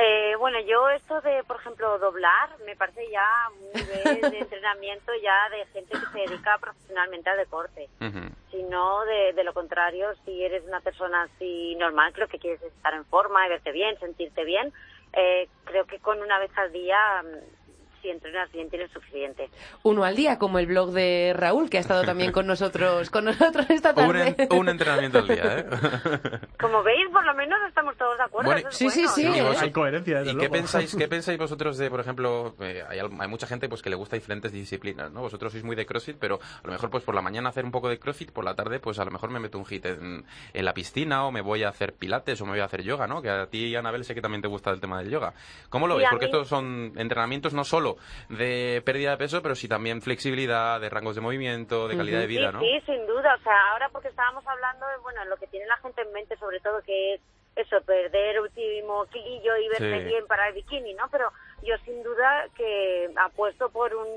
[0.02, 5.12] Eh, bueno, yo esto de, por ejemplo, doblar, me parece ya un nivel de entrenamiento
[5.22, 7.90] ya de gente que se dedica profesionalmente al deporte.
[8.00, 8.30] Ujú.
[8.50, 12.62] Si no, de, de lo contrario, si eres una persona así normal, creo que quieres
[12.62, 14.72] estar en forma, verte bien, sentirte bien,
[15.12, 17.59] eh, creo que con una vez al día, mm,
[18.02, 19.50] si entrenas bien, tienes suficiente.
[19.84, 23.26] Uno al día, como el blog de Raúl, que ha estado también con nosotros, con
[23.26, 24.36] nosotros esta Un, tarde.
[24.38, 25.66] en- un entrenamiento al día, ¿eh?
[26.60, 28.52] Como veis, por lo menos estamos todos de acuerdo.
[28.52, 29.44] Bueno, sí, sí, sí, ¿eh?
[29.60, 33.70] hay coherencia, ¿Y qué pensáis, qué pensáis vosotros de, por ejemplo, eh, hay, mucha gente
[33.70, 35.22] pues que le gusta diferentes disciplinas, ¿no?
[35.22, 37.72] Vosotros sois muy de CrossFit, pero a lo mejor pues por la mañana hacer un
[37.72, 40.26] poco de CrossFit, por la tarde pues a lo mejor me meto un hit en,
[40.54, 43.08] en la piscina o me voy a hacer pilates o me voy a hacer yoga,
[43.08, 43.22] ¿no?
[43.22, 45.34] Que a ti, Anabel, sé que también te gusta el tema del yoga.
[45.70, 46.10] ¿Cómo lo Sí, ves?
[46.12, 47.89] Porque mí- estos son entrenamientos no solo
[48.30, 52.28] de pérdida de peso, pero sí también flexibilidad, de rangos de movimiento, de calidad de
[52.28, 52.60] vida, sí, ¿no?
[52.62, 53.36] sí, sin duda.
[53.36, 56.38] O sea, ahora porque estábamos hablando de, bueno, lo que tiene la gente en mente,
[56.38, 57.22] sobre todo, que es
[57.56, 60.06] eso, perder último kilillo y verse Sí.
[60.06, 61.10] bien para el bikini, ¿no?
[61.12, 61.32] Pero
[61.64, 64.08] yo sin duda que apuesto por un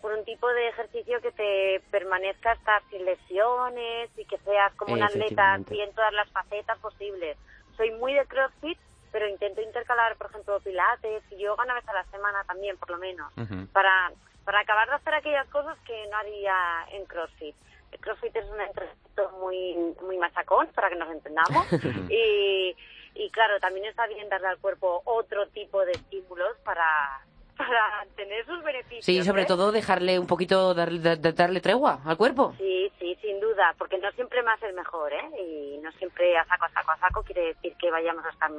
[0.00, 4.94] por un tipo de ejercicio que te permanezca estar sin lesiones y que seas como
[4.94, 7.36] un atleta en todas las facetas posibles.
[7.76, 8.78] Soy muy de CrossFit,
[9.12, 12.90] pero intento intercalar, por ejemplo, pilates y yoga una vez a la semana también, por
[12.90, 13.30] lo menos
[13.72, 14.10] para,
[14.44, 16.54] para acabar de hacer aquellas cosas que no haría
[16.90, 17.54] en CrossFit.
[17.92, 21.66] El CrossFit es un entrenamiento muy, muy machacón, para que nos entendamos.
[22.08, 22.74] y,
[23.14, 27.20] y claro, también está bien darle al cuerpo otro tipo de estímulos para,
[27.66, 29.04] para tener sus beneficios.
[29.04, 29.46] Sí, sobre ¿eh?
[29.46, 32.54] todo dejarle un poquito, darle, da- da- darle tregua al cuerpo.
[32.58, 35.22] Sí, sí, sin duda, porque no siempre más es mejor, ¿eh?
[35.40, 38.50] Y no siempre a saco, a saco, a saco quiere decir que vayamos a estar.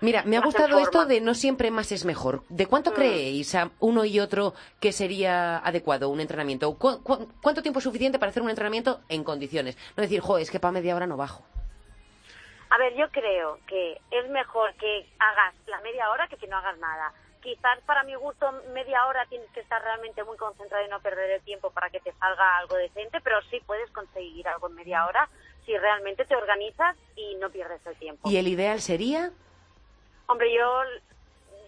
[0.00, 2.42] Mira, me ha gustado esto de no siempre más es mejor.
[2.48, 2.94] ¿De cuánto Mm.
[2.94, 6.76] creéis a uno y otro que sería adecuado un entrenamiento?
[6.76, 9.76] ¿Cu- cu- cuánto tiempo es suficiente para hacer un entrenamiento en condiciones?
[9.96, 11.44] No decir, jo, es que para media hora no bajo.
[12.70, 16.56] A ver, yo creo que es mejor que hagas la media hora que que no
[16.56, 17.12] hagas nada.
[17.42, 21.30] Quizás para mi gusto media hora tienes que estar realmente muy concentrado y no perder
[21.32, 25.04] el tiempo para que te salga algo decente, pero sí puedes conseguir algo en media
[25.06, 25.28] hora
[25.66, 28.30] si realmente te organizas y no pierdes el tiempo.
[28.30, 29.32] ¿Y el ideal sería?
[30.26, 30.82] Hombre, yo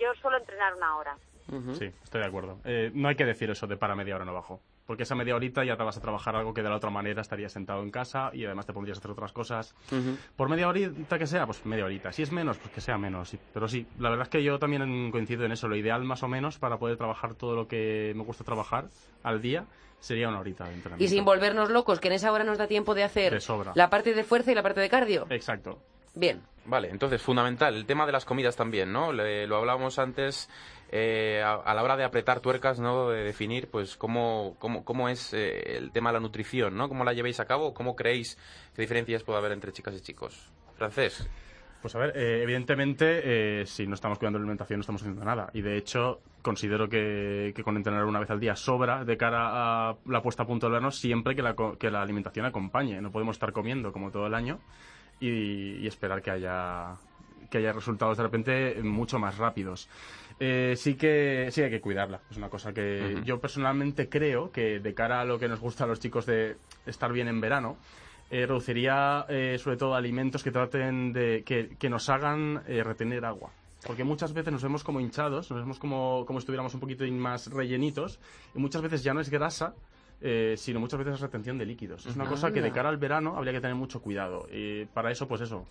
[0.00, 1.16] yo suelo entrenar una hora.
[1.78, 2.58] Sí, estoy de acuerdo.
[2.64, 4.60] Eh, no hay que decir eso de para media hora no bajo.
[4.86, 7.22] Porque esa media horita ya te vas a trabajar algo que de la otra manera
[7.22, 9.74] estarías sentado en casa y además te pondrías a hacer otras cosas.
[10.36, 12.12] Por media horita que sea, pues media horita.
[12.12, 13.34] Si es menos, pues que sea menos.
[13.52, 15.68] Pero sí, la verdad es que yo también coincido en eso.
[15.68, 18.88] Lo ideal más o menos para poder trabajar todo lo que me gusta trabajar
[19.22, 19.64] al día
[20.00, 21.04] sería una horita de entrenamiento.
[21.04, 23.72] Y sin volvernos locos, que en esa hora nos da tiempo de hacer De sobra.
[23.74, 25.26] la parte de fuerza y la parte de cardio.
[25.30, 25.78] Exacto.
[26.14, 26.40] Bien.
[26.66, 29.12] Vale, entonces, fundamental, el tema de las comidas también, ¿no?
[29.12, 30.48] Le- lo hablábamos antes,
[30.90, 33.10] eh, a, a la hora de apretar tuercas, ¿no?
[33.10, 36.88] De definir, pues, cómo, cómo, cómo es eh, el tema de la nutrición, ¿no?
[36.88, 37.74] ¿Cómo la llevéis a cabo?
[37.74, 38.38] ¿Cómo creéis
[38.74, 40.50] qué diferencias puede haber entre chicas y chicos?
[40.76, 41.28] Francés.
[41.82, 45.22] Pues a ver, eh, evidentemente, eh, si no estamos cuidando la alimentación no estamos haciendo
[45.22, 45.50] nada.
[45.52, 49.90] Y de hecho, considero que, que con entrenar una vez al día sobra de cara
[49.90, 53.02] a la puesta a punto del verano siempre que la, co- que la alimentación acompañe.
[53.02, 54.60] No podemos estar comiendo como todo el año
[55.20, 56.96] y, y esperar que haya,
[57.50, 59.88] que haya resultados de repente mucho más rápidos.
[60.40, 62.20] Eh, sí que sí hay que cuidarla.
[62.30, 65.84] Es una cosa que yo personalmente creo que de cara a lo que nos gusta
[65.84, 66.56] a los chicos de
[66.86, 67.76] estar bien en verano,
[68.30, 73.24] eh, reduciría eh, sobre todo alimentos que traten de que, que nos hagan eh, retener
[73.24, 73.52] agua.
[73.86, 77.48] Porque muchas veces nos vemos como hinchados, nos vemos como, como estuviéramos un poquito más
[77.52, 78.18] rellenitos,
[78.54, 79.74] y muchas veces ya no es grasa,
[80.26, 82.06] eh, sino muchas veces es retención de líquidos.
[82.06, 84.48] Es una cosa que de cara al verano habría que tener mucho cuidado.
[84.50, 85.66] Y para eso, pues eso,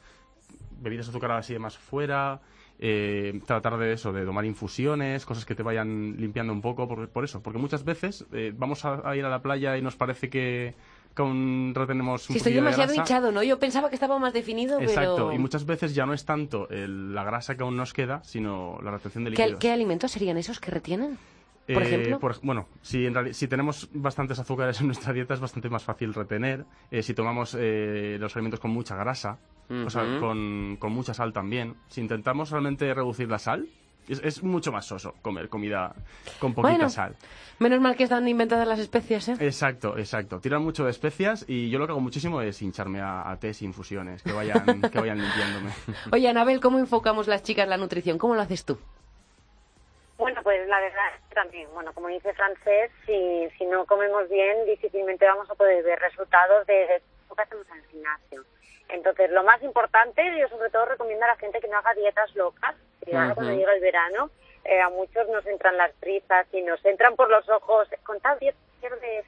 [0.80, 2.40] bebidas azucaradas y demás fuera,
[2.80, 7.10] eh, tratar de eso, de tomar infusiones, cosas que te vayan limpiando un poco, por,
[7.10, 7.42] por eso.
[7.42, 10.76] Porque muchas veces eh, vamos a, a ir a la playa y nos parece que,
[11.16, 13.02] aún retenemos un Si estoy poquillo de demasiado grasa.
[13.02, 13.42] hinchado, ¿no?
[13.44, 15.34] Yo pensaba que estaba más definido, Exacto, pero...
[15.34, 18.80] y muchas veces ya no es tanto el- la grasa que aún nos queda, sino
[18.84, 19.60] la retención de ¿Qué, líquidos.
[19.60, 21.18] qué alimentos serían esos que retienen?
[21.68, 22.20] Por Eh, ejemplo.
[22.20, 25.84] por- bueno, si, en reali- si tenemos bastantes azúcares en nuestra dieta es bastante más
[25.84, 26.66] fácil retener.
[26.92, 29.40] Eh, si tomamos eh, los alimentos con mucha grasa,
[29.70, 31.76] o sea, con, con mucha sal también.
[31.88, 33.68] Si intentamos realmente reducir la sal,
[34.10, 35.96] es, es mucho más soso comer comida
[36.38, 36.90] con poquita Bueno.
[36.90, 37.16] sal.
[37.60, 39.38] Menos mal que están inventadas las especias, ¿eh?
[39.40, 40.42] Exacto, exacto.
[40.42, 43.62] Tiran mucho de especias y yo lo que hago muchísimo es hincharme a, a tés
[43.62, 45.72] e infusiones, que vayan, que vayan limpiándome.
[46.12, 48.18] Oye, Anabel, ¿cómo enfocamos las chicas la nutrición?
[48.18, 48.78] ¿Cómo lo haces tú?
[50.24, 55.26] Bueno, pues la verdad también, bueno, como dice Francés, si, si no comemos bien, difícilmente
[55.26, 58.46] vamos a poder ver resultados de, lo que hacemos en el gimnasio.
[58.88, 62.34] Entonces, lo más importante, yo sobre todo recomiendo a la gente que no haga dietas
[62.36, 63.36] locas, que ahora Ujú.
[63.36, 64.30] cuando llega el verano,
[64.64, 68.40] eh, a muchos nos entran las prisas y nos entran por los ojos, con tal
[68.40, 69.26] dieta pierdes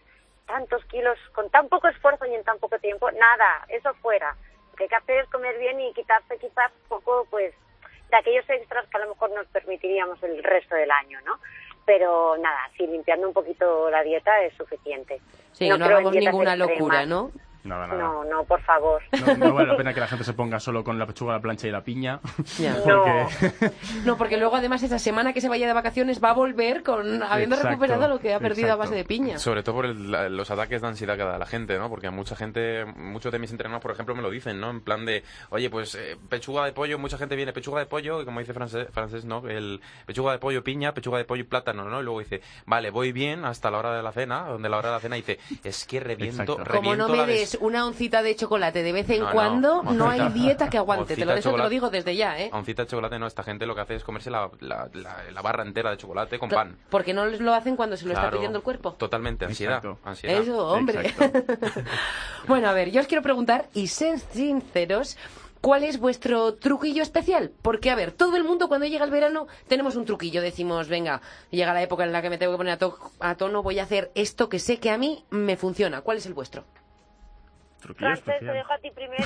[0.48, 4.34] tantos kilos, con tan poco esfuerzo y en tan poco tiempo, nada, eso fuera.
[4.72, 7.54] Lo que hay que hacer es comer bien y quitarse quizás poco, pues,
[8.16, 11.40] de aquellos extras que a lo mejor nos permitiríamos el resto del año, ¿no?
[11.86, 15.22] Pero nada, si limpiando un poquito la dieta es suficiente.
[15.52, 16.80] Sí, no, hagamos dietas ninguna extremas.
[16.80, 17.32] locura, ¿no?
[17.66, 18.02] Nada, nada.
[18.02, 19.02] No, no, por favor.
[19.26, 21.42] No, no vale la pena que la gente se ponga solo con la pechuga, la
[21.42, 22.20] plancha y la piña.
[22.84, 23.26] Porque...
[24.06, 27.24] No, porque luego además esa semana que se vaya de vacaciones va a volver con
[27.24, 29.40] habiendo Exacto, recuperado lo que ha perdido a base de piña.
[29.40, 31.90] Sobre todo por el- la- los ataques de ansiedad que da la gente, ¿no?
[31.90, 34.70] Porque a mucha gente, muchos de mis entrenados, por ejemplo, me lo dicen, ¿no?
[34.70, 38.22] En plan de, oye, pues eh, pechuga de pollo, mucha gente viene pechuga de pollo,
[38.22, 39.48] y como dice francés, francés, ¿no?
[39.48, 42.00] El pechuga de pollo piña, pechuga de pollo y plátano, ¿no?
[42.02, 44.90] Y luego dice, vale, voy bien hasta la hora de la cena, donde la hora
[44.90, 46.56] de la cena dice, es que reviento, Exacto.
[46.58, 49.84] Como reviento no me la des- una oncita de chocolate de vez en No, cuando,
[49.84, 51.16] no, hay dieta que aguante.
[51.16, 52.50] Te lo, de eso te lo digo desde ya, ¿eh?
[52.54, 55.42] Oncita de chocolate, no, esta gente lo que hace es comerse la, la, la- la
[55.42, 56.78] barra entera de chocolate con pan.
[56.90, 58.94] Porque no lo hacen cuando se lo está pidiendo el cuerpo.
[58.94, 59.82] Totalmente, ansiedad.
[60.42, 61.14] Eso, hombre.
[62.48, 65.18] Bueno, a ver, yo os quiero preguntar, y ser sinceros,
[65.62, 67.52] ¿cuál es vuestro truquillo especial?
[67.64, 70.42] Porque, a ver, todo el mundo cuando llega el verano tenemos un truquillo.
[70.42, 73.36] Decimos, venga, llega la época en la que me tengo que poner a, to- a
[73.36, 76.02] tono, voy a hacer esto que sé que a mí me funciona.
[76.02, 76.66] ¿Cuál es el vuestro?
[77.86, 79.24] Truquillo Francés, te dejo a ti primero.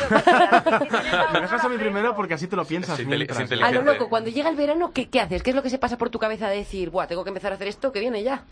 [1.34, 3.52] Me dejas a mí primero porque así te lo piensas mientras.
[3.62, 5.44] A lo loco, cuando llega el verano, ¿qué, qué haces?
[5.44, 7.54] ¿Qué es lo que se pasa por tu cabeza de decir, buah, tengo que empezar
[7.54, 8.44] a hacer esto que viene ya?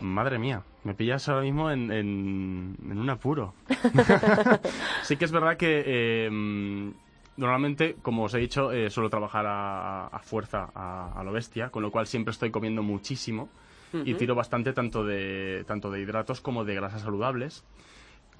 [0.00, 3.54] Madre mía, me pillas ahora mismo en, en, en un apuro.
[5.02, 6.92] sí que es verdad que eh,
[7.36, 11.70] normalmente, como os he dicho, eh, suelo trabajar a, a fuerza, a, a lo bestia,
[11.70, 13.48] con lo cual siempre estoy comiendo muchísimo
[13.92, 17.64] y tiro bastante tanto de, tanto de hidratos como de grasas saludables.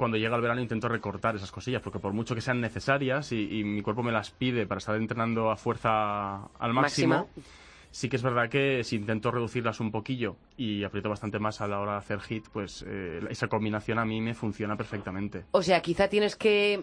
[0.00, 3.58] Cuando llega el verano intento recortar esas cosillas, porque por mucho que sean necesarias y,
[3.58, 7.44] y mi cuerpo me las pide para estar entrenando a fuerza al máximo, Máxima.
[7.90, 11.66] Sí que es verdad que si intento reducirlas un poquillo y aprieto bastante más a
[11.66, 15.44] la hora de hacer hit, pues eh, esa combinación a mí me funciona perfectamente.
[15.50, 16.82] O sea, quizá tienes que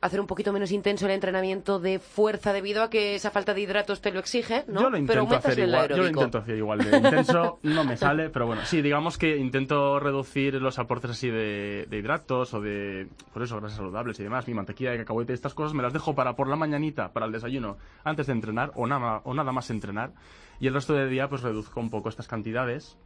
[0.00, 3.62] hacer un poquito menos intenso el entrenamiento de fuerza debido a que esa falta de
[3.62, 4.80] hidratos te lo exige, ¿no?
[4.80, 7.84] Yo lo Pero intento aumentas hacer igual, yo lo intento hacer igual de intenso, no
[7.84, 12.54] me sale, pero bueno, sí, digamos que intento reducir los aportes así de, de hidratos
[12.54, 15.82] o de, por eso, grasas saludables y demás, mi mantequilla de cacahuete, estas cosas me
[15.82, 19.34] las dejo para por la mañanita, para el desayuno, antes de entrenar o nada, o
[19.34, 20.12] nada más entrenar,
[20.60, 22.96] y el resto del día pues reduzco un poco estas cantidades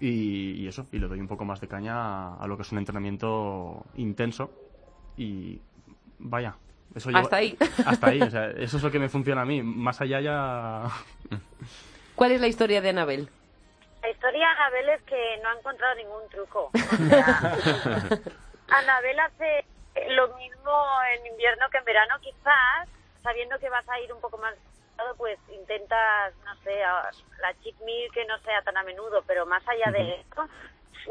[0.00, 2.62] y, y eso, y le doy un poco más de caña a, a lo que
[2.62, 4.50] es un entrenamiento intenso
[5.16, 5.60] y
[6.18, 6.54] vaya.
[6.94, 7.56] Eso lleva- Hasta ahí.
[7.86, 9.62] Hasta ahí, o sea, eso es lo que me funciona a mí.
[9.62, 10.82] Más allá ya...
[12.16, 13.28] ¿Cuál es la historia de Anabel?
[14.02, 16.70] La historia de Anabel es que no ha encontrado ningún truco.
[16.72, 17.58] O sea,
[18.68, 19.64] Anabel hace
[20.10, 20.72] lo mismo
[21.14, 22.88] en invierno que en verano, quizás,
[23.22, 24.54] sabiendo que vas a ir un poco más
[24.96, 26.72] cansado, pues intentas, no sé,
[27.42, 30.48] la cheat meal que no sea tan a menudo, pero más allá de eso,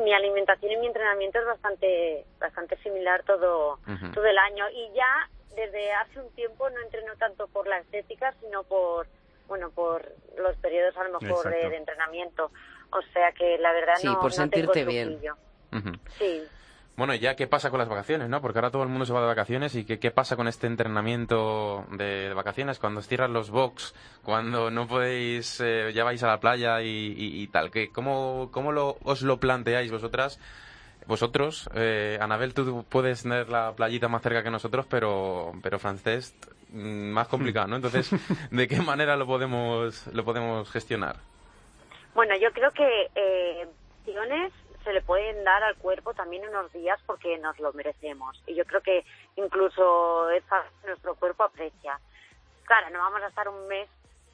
[0.04, 3.80] mi alimentación y mi entrenamiento es bastante bastante similar todo,
[4.14, 4.66] todo el año.
[4.70, 9.08] Y ya desde hace un tiempo no entreno tanto por la estética, sino por
[9.48, 12.52] bueno por los periodos a lo mejor de, de entrenamiento.
[12.92, 15.10] O sea que la verdad Sí, no, por no tengo sentirte bien.
[15.20, 15.36] truquillo.
[15.74, 15.92] Ujú.
[16.18, 16.44] Sí.
[16.98, 18.42] Bueno, y ya qué pasa con las vacaciones, ¿no?
[18.42, 20.66] Porque ahora todo el mundo se va de vacaciones y qué, qué pasa con este
[20.68, 23.94] entrenamiento de, de vacaciones cuando os cierran los box,
[24.24, 27.70] cuando no podéis, eh, ya vais a la playa y, y- y tal.
[27.70, 30.40] ¿Qué, ¿Cómo, cómo lo, os lo planteáis vosotras?
[31.06, 36.34] Vosotros, eh, Anabel, tú puedes tener la playita más cerca que nosotros, pero, pero francés
[36.70, 37.76] mm, más complicado, ¿no?
[37.76, 38.10] Entonces,
[38.52, 41.18] ¿de qué manera lo podemos, lo podemos gestionar?
[42.16, 43.68] Bueno, yo creo que eh,
[44.02, 44.54] opciones
[44.86, 48.42] se le pueden dar al cuerpo también unos días porque nos lo merecemos.
[48.48, 49.04] Y yo creo que
[49.36, 52.00] incluso es algo que nuestro cuerpo aprecia.
[52.64, 53.90] Claro, no vamos a estar un mes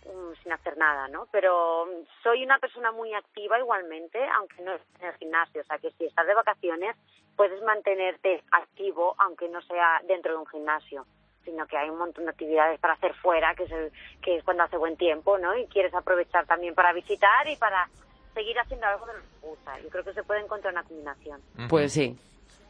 [0.05, 1.27] mm, sin hacer nada, ¿no?
[1.31, 5.61] Pero mm, soy una persona muy activa igualmente, aunque no esté en el gimnasio.
[5.61, 6.95] O sea, que si estás de vacaciones,
[7.35, 11.05] puedes mantenerte activo, aunque no sea dentro de un gimnasio
[11.43, 13.91] sino que hay un montón de actividades para hacer fuera, que es, el-
[14.21, 15.57] que es cuando hace buen tiempo, ¿no?
[15.57, 17.89] Y quieres aprovechar también para visitar y para
[18.33, 19.79] seguir haciendo algo que nos gusta.
[19.81, 21.39] Yo creo que se puede encontrar una combinación.
[21.69, 22.17] Pues sí.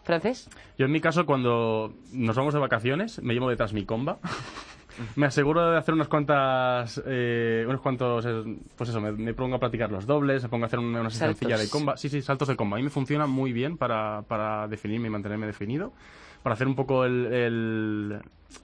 [0.04, 0.50] ¿Francés?
[0.78, 4.18] Yo en mi caso, cuando nos vamos de vacaciones, me llevo detrás mi comba.
[5.16, 8.28] me aseguro de hacer unas cuantas, eh, unos cuantos,
[8.76, 11.10] pues eso, me, me pongo a practicar los dobles, me pongo a hacer una, una
[11.12, 11.98] sencilla de comba.
[11.98, 12.78] Sí, sí, saltos de comba.
[12.78, 15.94] A mí me funciona muy bien para, para definirme y mantenerme definido,
[16.42, 18.22] para hacer un poco el, el-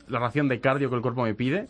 [0.07, 1.67] la ración de cardio que el cuerpo me pide.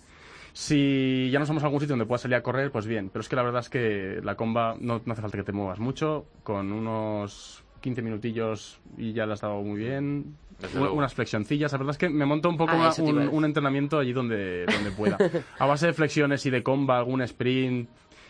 [0.59, 3.09] Si ya no somos a algún sitio donde pueda salir a correr, pues bien.
[3.11, 5.51] Pero es que la verdad es que la comba no, no hace falta que te
[5.51, 6.25] muevas mucho.
[6.41, 10.35] Con unos 15 minutillos y ya la has dado muy bien.
[10.75, 11.71] U- unas flexioncillas.
[11.73, 14.65] La verdad es que me monto un poco Ah, una- un, un entrenamiento allí donde,
[14.65, 15.17] donde pueda.
[15.59, 17.87] A base de flexiones y de comba, algún sprint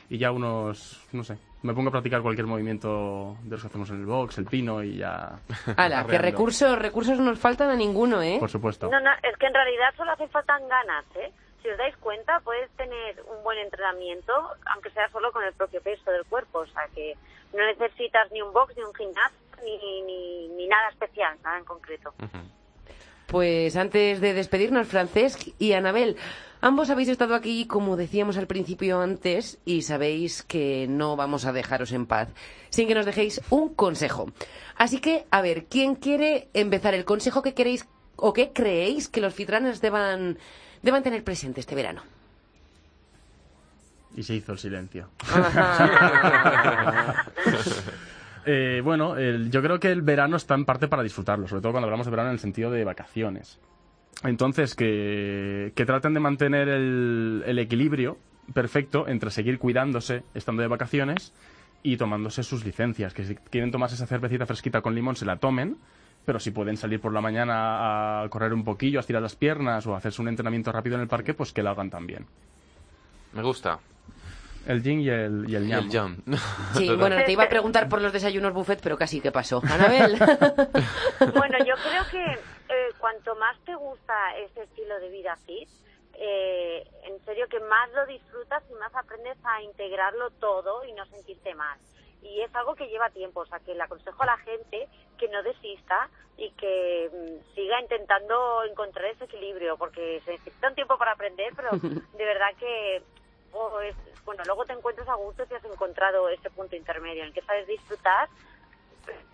[0.09, 3.89] y ya unos, no sé, me pongo a practicar cualquier movimiento de los que hacemos
[3.89, 5.39] en el box, el pino y ya...
[5.78, 8.36] Ala, que recursos, recursos no nos faltan a ninguno, ¿eh?
[8.39, 8.89] Por supuesto.
[8.91, 11.32] No, no, es que en realidad solo hace falta ganas, ¿eh?
[11.62, 14.34] Si os dais cuenta, puedes tener un buen entrenamiento,
[14.74, 16.60] aunque sea solo con el propio peso del cuerpo.
[16.60, 17.16] O sea, que
[17.53, 21.66] no necesitas ni un box, ni un gimnasio, ni, ni, ni nada especial, nada en
[21.66, 22.14] concreto.
[23.28, 26.16] Pues antes de despedirnos, Francesc y Anabel,
[26.62, 31.51] ambos habéis estado aquí, como decíamos al principio antes, y sabéis que no vamos a
[31.51, 32.30] dejaros en paz
[32.70, 34.28] sin que nos dejéis un consejo.
[34.78, 37.86] Así que, a ver, ¿quién quiere empezar el consejo que queréis
[38.16, 40.39] o que creéis que los fitrunners deban,
[40.88, 42.02] deban tener presente este verano?
[44.16, 45.10] Y se hizo el silencio.
[48.50, 51.74] Eh, bueno, el- yo creo que el verano está en parte para disfrutarlo, sobre todo
[51.74, 53.60] cuando hablamos de verano en el sentido de vacaciones.
[54.24, 58.18] Entonces, que, que traten de mantener el, el equilibrio
[58.54, 61.34] perfecto entre seguir cuidándose estando de vacaciones
[61.84, 63.14] y tomándose sus licencias.
[63.14, 65.76] Que si quieren tomarse esa cervecita fresquita con limón, se la tomen,
[66.28, 69.88] pero si pueden salir por la mañana a correr un poquillo, a estirar las piernas
[69.88, 72.28] o a hacerse un entrenamiento rápido en el parque, pues que lo hagan también.
[73.32, 73.80] Me gusta.
[74.65, 75.86] El yin y el, y el yang.
[75.86, 76.28] el jump.
[76.73, 79.61] Sí, bueno, te iba a preguntar por los desayunos buffet, pero casi que pasó.
[79.63, 80.17] Anabel.
[81.34, 85.69] Bueno, yo creo que eh, cuanto más te gusta ese estilo de vida fit,
[86.19, 91.05] eh, en serio que más lo disfrutas y más aprendes a integrarlo todo y no
[91.05, 91.80] sentirte mal.
[92.22, 94.88] Y es algo que lleva tiempo, o sea que le aconsejo a la gente
[95.18, 100.76] que no desista y que mm, siga intentando encontrar ese equilibrio, porque se necesita un
[100.76, 101.70] tiempo para aprender, pero
[102.18, 103.03] de verdad que
[103.53, 103.95] oh, es-
[104.26, 107.41] bueno, luego te encuentras a gusto si has encontrado ese punto intermedio en el que
[107.43, 108.28] sabes disfrutar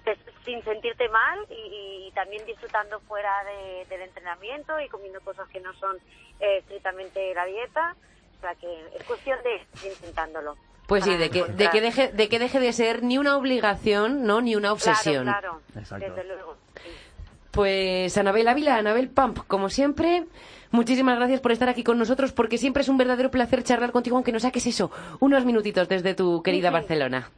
[0.03, 5.47] te- sin sentirte mal y, y también disfrutando fuera de- del entrenamiento y comiendo cosas
[5.49, 5.97] que no son
[6.39, 7.95] eh, estrictamente la dieta.
[8.38, 10.57] O sea que es cuestión de ir intentándolo.
[10.88, 14.25] Pues sí, de que, de, que deje, de que deje de ser ni una obligación,
[14.25, 14.41] ¿no?
[14.41, 15.23] Ni una obsesión.
[15.23, 16.05] Claro, claro, Exacto.
[16.13, 16.57] desde luego.
[16.75, 16.89] sí.
[17.51, 20.25] Pues Anabel Ávila, Anabel Pump, como siempre,
[20.71, 24.15] muchísimas gracias por estar aquí con nosotros, porque siempre es un verdadero placer charlar contigo,
[24.15, 26.73] aunque nos saques eso, unos minutitos desde tu querida sí.
[26.73, 27.29] Barcelona.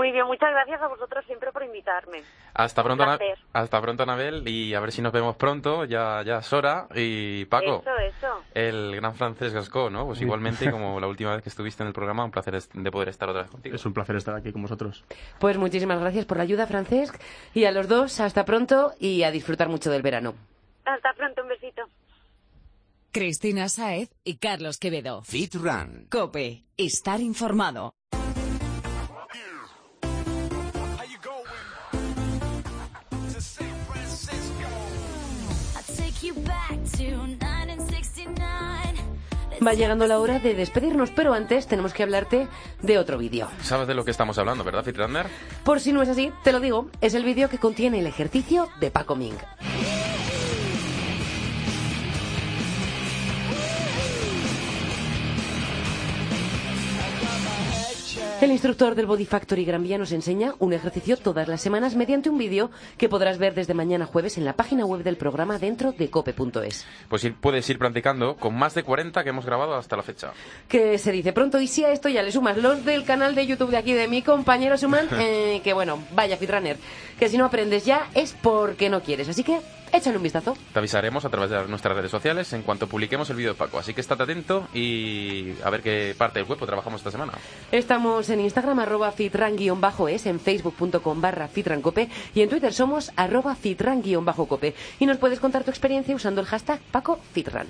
[0.00, 2.22] Muy bien, muchas gracias a vosotros siempre por invitarme.
[2.54, 3.04] Hasta pronto,
[3.52, 5.84] hasta pronto, Anabel, y a ver si nos vemos pronto.
[5.84, 6.88] Ya, ya es hora.
[6.94, 8.42] Y Paco, Eso, eso.
[8.54, 10.06] el gran francés Gascó, ¿no?
[10.06, 13.10] Pues igualmente, como la última vez que estuviste en el programa, un placer de poder
[13.10, 13.76] estar otra vez contigo.
[13.76, 15.04] Es un placer estar aquí con vosotros.
[15.38, 17.20] Pues muchísimas gracias por la ayuda, Francesc,
[17.52, 20.32] y a los dos, hasta pronto y a disfrutar mucho del verano.
[20.86, 21.82] Hasta pronto, un besito.
[23.12, 25.20] Cristina Saez y Carlos Quevedo.
[25.24, 26.06] Fit Run.
[26.08, 27.92] Cope, estar informado.
[39.66, 42.48] Va llegando la hora de despedirnos, pero antes tenemos que hablarte
[42.82, 43.48] de otro vídeo.
[43.62, 45.26] ¿Sabes de lo que estamos hablando, verdad, Fitrunner?
[45.64, 48.68] Por si no es así, te lo digo, es el vídeo que contiene el ejercicio
[48.80, 49.36] de Paco Ming.
[58.40, 62.30] El instructor del Body Factory Gran Vía nos enseña un ejercicio todas las semanas mediante
[62.30, 65.92] un vídeo que podrás ver desde mañana jueves en la página web del programa dentro
[65.92, 66.86] de cope.es.
[67.10, 70.32] Pues ir- puedes ir practicando con más de 40 que hemos grabado hasta la fecha.
[70.68, 73.46] que se dice pronto y si a esto ya le sumas los del canal de
[73.46, 76.78] YouTube de aquí de mi compañero Suman, eh, que bueno, vaya Fitrunner,
[77.18, 79.60] que si no aprendes ya es porque no quieres, así que
[79.92, 80.56] échale un vistazo.
[80.72, 83.78] Te avisaremos a través de nuestras redes sociales en cuanto publiquemos el vídeo de Paco.
[83.78, 87.32] Así que estate atento y a ver qué parte del cuerpo trabajamos esta semana.
[87.72, 94.74] Estamos en Instagram arroba fitran-es, en facebook.com barra fitrancope y en Twitter somos arroba fitran-cope
[94.98, 97.66] y nos puedes contar tu experiencia usando el hashtag Paco Fitran.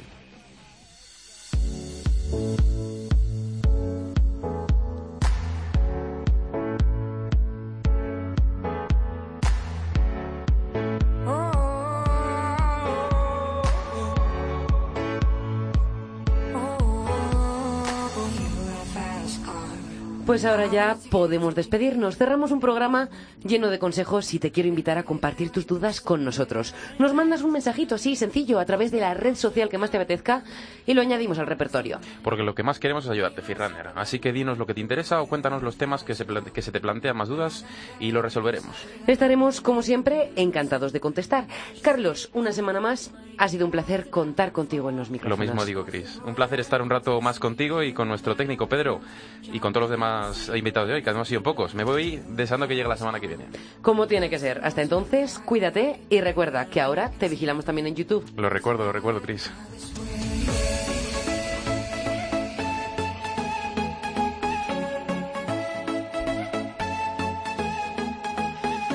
[20.31, 22.17] Pues ahora ya podemos despedirnos.
[22.17, 23.09] Cerramos un programa
[23.45, 26.73] lleno de consejos y te quiero invitar a compartir tus dudas con nosotros.
[27.01, 29.97] Nos mandas un mensajito así, sencillo, a través de la red social que más te
[29.97, 30.45] apetezca
[30.87, 31.99] y lo añadimos al repertorio.
[32.23, 33.89] Porque lo que más queremos es ayudarte, Firrunner.
[33.97, 36.63] Así que dinos lo que te interesa o cuéntanos los temas que se, plante- que
[36.63, 37.65] se te plantean más dudas
[37.99, 38.77] y lo resolveremos.
[39.09, 41.49] Estaremos, como siempre, encantados de contestar.
[41.83, 45.41] Carlos, una semana más, ha sido un placer contar contigo en los Lo micrófonos.
[45.41, 46.21] mismo digo, Chris.
[46.25, 49.01] Un placer estar un rato más contigo y con nuestro técnico Pedro
[49.43, 50.20] y con todos los demás
[50.55, 51.75] invitados de hoy, que además han sido pocos.
[51.75, 53.47] Me voy deseando que llegue la semana que viene.
[53.83, 54.61] Como tiene que ser.
[54.65, 58.25] Hasta entonces, cuídate y recuerda que ahora te vigilamos también en YouTube.
[58.37, 59.51] Lo recuerdo, lo recuerdo, Chris.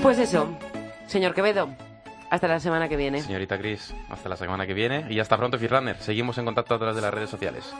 [0.05, 0.47] Pues eso,
[1.07, 1.67] señor Quevedo,
[2.29, 3.23] hasta la semana que viene.
[3.23, 5.97] Señorita Chris, hasta la semana que viene y hasta pronto, Firrunner.
[5.99, 7.73] Seguimos en contacto a través de las redes sociales.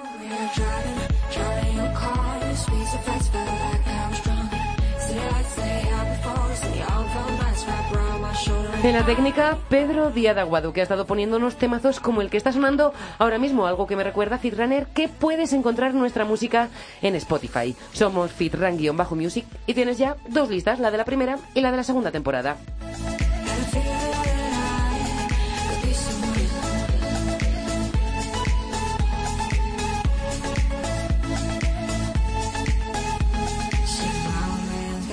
[8.84, 12.52] En la técnica, Pedro Díaz Aguado, que ha estado poniéndonos temazos como el que está
[12.52, 16.70] sonando ahora mismo, algo que me recuerda a Fitrunner, que puedes encontrar nuestra música
[17.02, 17.76] en Spotify.
[17.94, 21.84] Somos Fitran-Music y tienes ya dos listas, la de la primera y la de la
[21.84, 22.58] segunda temporada.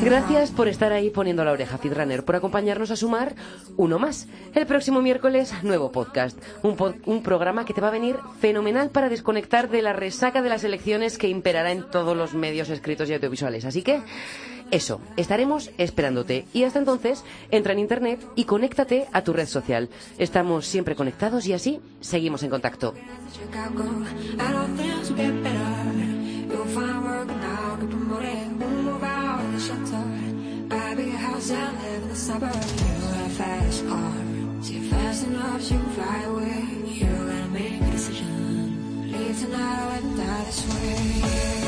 [0.02, 3.34] Gracias por estar ahí poniendo la oreja, Fitrunner, por acompañarnos a sumar
[3.76, 4.26] uno más.
[4.54, 6.36] El próximo miércoles, nuevo podcast.
[6.62, 10.42] Un, pod- un programa que te va a venir fenomenal para desconectar de la resaca
[10.42, 13.64] de las elecciones que imperará en todos los medios escritos y audiovisuales.
[13.64, 14.02] Así que,
[14.72, 16.46] eso, estaremos esperándote.
[16.52, 19.88] Y hasta entonces, entra en internet y conéctate a tu red social.
[20.18, 22.94] Estamos siempre conectados y así seguimos en contacto.
[29.66, 30.04] shelter.
[30.68, 32.72] Baby, house that live in the suburbs?
[32.82, 34.14] You got fast car.
[34.62, 36.66] See you fast enough, you fly away.
[36.86, 39.12] You gotta make a decision.
[39.12, 41.61] Leave tonight or die this way.